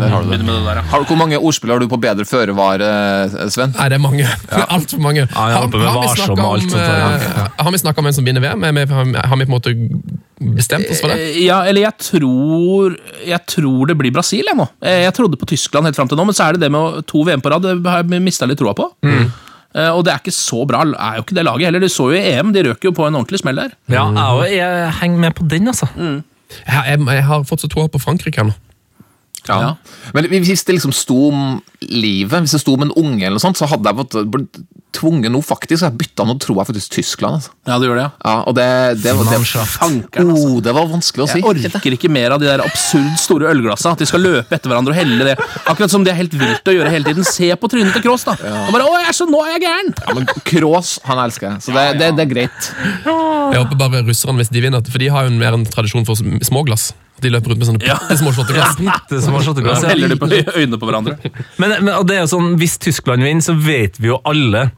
[0.00, 0.40] Der har du det.
[0.42, 0.86] med det der, ja.
[0.92, 3.74] Har du, hvor mange ordspill har du på bedre føre var, eh, Sven?
[3.78, 4.28] Nei, det er mange.
[4.76, 5.26] Altfor mange.
[5.28, 8.62] Ja, jeg har, med vi snakka om, om, eh, Har om en som vinner VM?
[8.62, 9.74] Har vi- har vi på en måte
[10.56, 11.18] bestemt oss for det?
[11.20, 14.68] Eh, Ja, eller jeg tror Jeg tror det blir Brasil, jeg nå.
[14.82, 17.04] Eh, Jeg trodde på Tyskland helt fram til nå, men så er det det med
[17.06, 17.62] to VM på rad.
[17.62, 18.90] Det har jeg mista litt troa på.
[19.02, 21.80] Eh, Og det er ikke så bra, er jo ikke det laget heller.
[21.80, 23.72] Du så jo i EM, de røk jo på en ordentlig smell der.
[23.88, 24.04] Ja,
[24.44, 25.88] jeg, jeg henger med på den, altså.
[25.96, 28.52] Jeg, jeg, jeg har fått så troa på Frankrike nå.
[29.48, 29.74] Ja.
[30.14, 33.42] Men hvis det liksom sto om livet, hvis det sto om en unge, eller noe
[33.42, 34.60] sånt, så hadde jeg fått- blitt
[34.92, 35.80] tvunget noe faktisk.
[35.80, 37.40] Så jeg bytta nå, tror jeg faktisk, Tyskland.
[37.40, 37.50] Altså.
[37.66, 38.10] Ja, det gjør det, ja.
[38.28, 38.66] Ja, og det,
[39.02, 39.38] det, var- det,
[39.72, 40.48] Fankeren, altså.
[40.52, 41.40] oh, det var vanskelig å si.
[41.40, 43.94] Jeg orker ikke mer av de der absurd store ølglassa.
[43.96, 45.36] At de skal løpe etter hverandre og helle det.
[45.66, 47.24] Akkurat som det er helt vilt å gjøre hele tiden.
[47.26, 48.36] Se på trynet til Kroos, da.
[48.36, 49.94] Og bare, å, jeg er så, nå er jeg gæren!
[50.06, 52.72] Ja, men Kroos, han elsker jeg, så det, det, det er greit.
[53.08, 56.14] Jeg håper bare russerne, hvis de vinner, for de har jo mer en tradisjon for
[56.20, 56.92] små småglass.
[57.22, 57.96] De løper rundt med sånne Ja.
[58.02, 58.76] bitte små shotteglass.
[59.10, 59.94] Det som har shotteglass, Så ja.
[59.94, 61.16] heller de på øynene på hverandre.
[61.62, 64.70] Men, men og det er jo sånn, hvis Tyskland vinner, så vet vi jo alle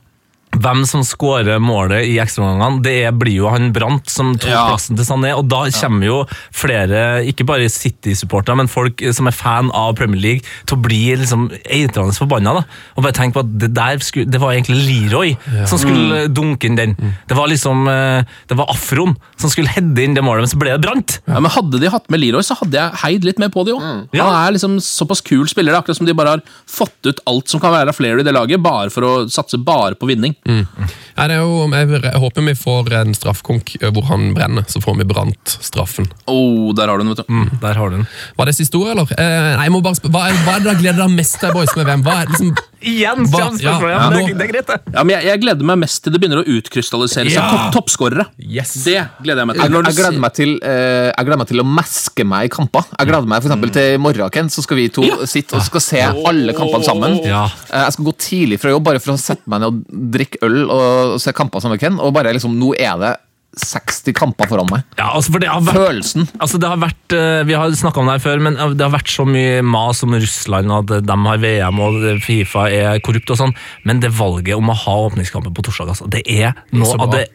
[0.60, 2.82] hvem som skårer målet i ekstraomgangene.
[2.84, 4.66] Det blir jo han Brant som tok Ja.
[4.70, 6.18] plassen til Sané, og da kommer jo
[6.52, 11.16] flere, ikke bare City-supportere, men folk som er fan av Premier League, til å bli
[11.16, 12.54] liksom eitrende forbanna.
[12.60, 12.64] da.
[12.96, 14.78] Og bare tenk på at det der skulle, det var egentlig
[15.10, 15.36] Leroy
[15.66, 16.94] som skulle dunke inn den.
[17.28, 20.58] Det var liksom, eh, det var Afron som skulle heade inn det målet, men så
[20.58, 21.18] ble det Brant.
[21.26, 23.72] Ja, men Hadde de hatt med Leroy, så hadde jeg heid litt mer på de
[23.72, 24.08] òg.
[24.12, 24.24] Ja.
[24.30, 25.72] Han er liksom såpass kul spiller.
[25.74, 28.22] Er akkurat som de bare har fått ut alt som kan være av flere i
[28.26, 30.34] det laget, bare for å satse bare på vinning.
[30.44, 34.66] Ja, det er jo, jeg, jeg håper vi får en straffekonk eh, hvor han brenner,
[34.68, 36.08] så får vi brant straffen.
[36.30, 37.32] Oh, der har du den, vet du.
[37.32, 38.06] Mm, der har du den.
[38.36, 39.14] Var det siste ord, eller?
[39.16, 41.54] Eh, nei, jeg må bare spørre, hva, hva er det dere gleder dere mest til,
[41.54, 42.04] boys, med VM?
[42.04, 42.52] Hva er liksom,
[42.84, 43.24] Igjen!
[43.32, 44.78] Kommer ja, ja, det, det er greit, det.
[44.94, 47.46] Ja, men jeg, jeg gleder meg mest til det begynner å utkrystallisere seg Ja.
[47.50, 48.26] topp, toppskårere.
[48.38, 48.74] Yes.
[48.84, 49.64] Det gleder jeg meg til.
[49.64, 52.88] Jeg, jeg, gleder meg til, eh, jeg gleder meg til å meske meg i kamper.
[52.98, 53.66] Jeg gleder meg for mm.
[53.78, 55.20] til i morgen, Ken, så skal vi to Ja.
[55.30, 57.18] sitte og skal se alle kampene sammen.
[57.24, 57.44] Ja.
[57.70, 60.42] Eh, Jeg skal gå tidlig fra jobb bare for å sette meg ned og drikke
[60.46, 62.00] øl og se kamper sammen med Ken.
[62.00, 63.14] Og bare liksom, nå er det
[63.60, 64.84] 60 kamper foran meg.
[64.98, 66.26] Ja, altså for det har vært Følelsen.
[66.42, 68.94] Altså det har vært, eh, Vi har snakka om det her før, men det har
[68.94, 73.30] vært så mye mas om Russland, og at de har VM og Fifa er korrupt
[73.30, 76.98] og sånn, men det valget om å ha åpningskampen på torsdag, altså, det er noe
[76.98, 77.28] av det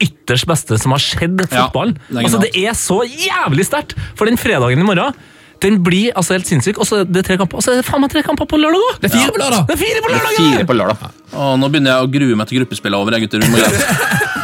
[0.00, 1.98] ytterst beste som har skjedd i fotballen.
[2.08, 3.92] det er altså, det er så jævlig sterkt!
[4.16, 5.12] For den fredagen i morgen
[5.60, 7.84] den blir altså helt sinnssyk, og så er det tre kamper Og så er det
[7.84, 9.00] faen meg tre kamper på lørdag òg!
[9.02, 9.66] Det er fire på lørdag!
[9.68, 10.36] Det er fire på lørdag!
[10.38, 10.68] Fire ja!
[10.70, 11.18] på lørdag.
[11.30, 13.16] Å, nå begynner jeg å grue meg til gruppespillet over.
[13.18, 13.44] Jeg, gutter.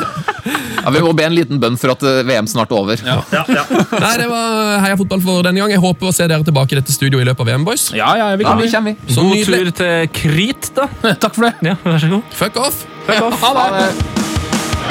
[0.86, 3.00] Ja, vi må be en liten bønn for at eh, VM snart er over.
[3.02, 5.72] Nei, det var Heia fotball for denne gang.
[5.74, 7.88] Jeg håper å se dere tilbake i dette studioet i løpet av VM, boys.
[7.96, 9.14] Ja, ja, vi Ja, kan vi kommer, vi.
[9.14, 9.58] Så God nydelig.
[9.58, 10.86] tur til Krit, da.
[11.24, 11.56] Takk for det.
[11.72, 12.22] Ja, vær så god.
[12.38, 12.84] Fuck off!
[13.10, 13.90] Ha det.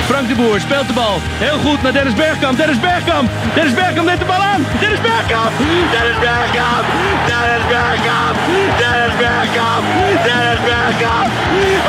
[0.06, 1.16] Frank de Boer speelt de bal.
[1.40, 2.58] Heel goed naar Dennis Bergkamp.
[2.60, 3.32] Dennis Bergkamp.
[3.56, 4.66] Dennis Bergkamp neemt de bal aan.
[4.84, 5.64] Dennis Bergkamp.
[5.96, 6.86] Dennis Bergkamp.
[7.32, 8.38] Dennis Bergkamp.
[8.84, 9.84] Dennis Bergkamp.
[10.28, 11.30] Dennis Bergkamp.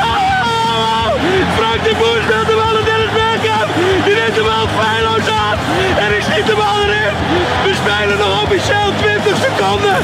[0.06, 1.12] Oh!
[1.58, 2.22] Frank de Boer
[6.46, 7.14] schiet de bal erin.
[7.64, 9.96] We spelen nog officieel 20 seconden.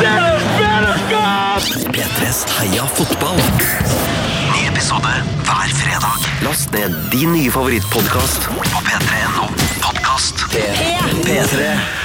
[0.00, 1.96] Dennis Bergkamp.
[1.96, 3.36] P3s Heia fotball.
[4.52, 5.08] Ny episode
[5.42, 6.18] hver fredag.
[6.40, 9.48] Last ned din nye favorittpodkast på p3.no
[9.80, 10.46] podkast.
[11.24, 12.01] P3.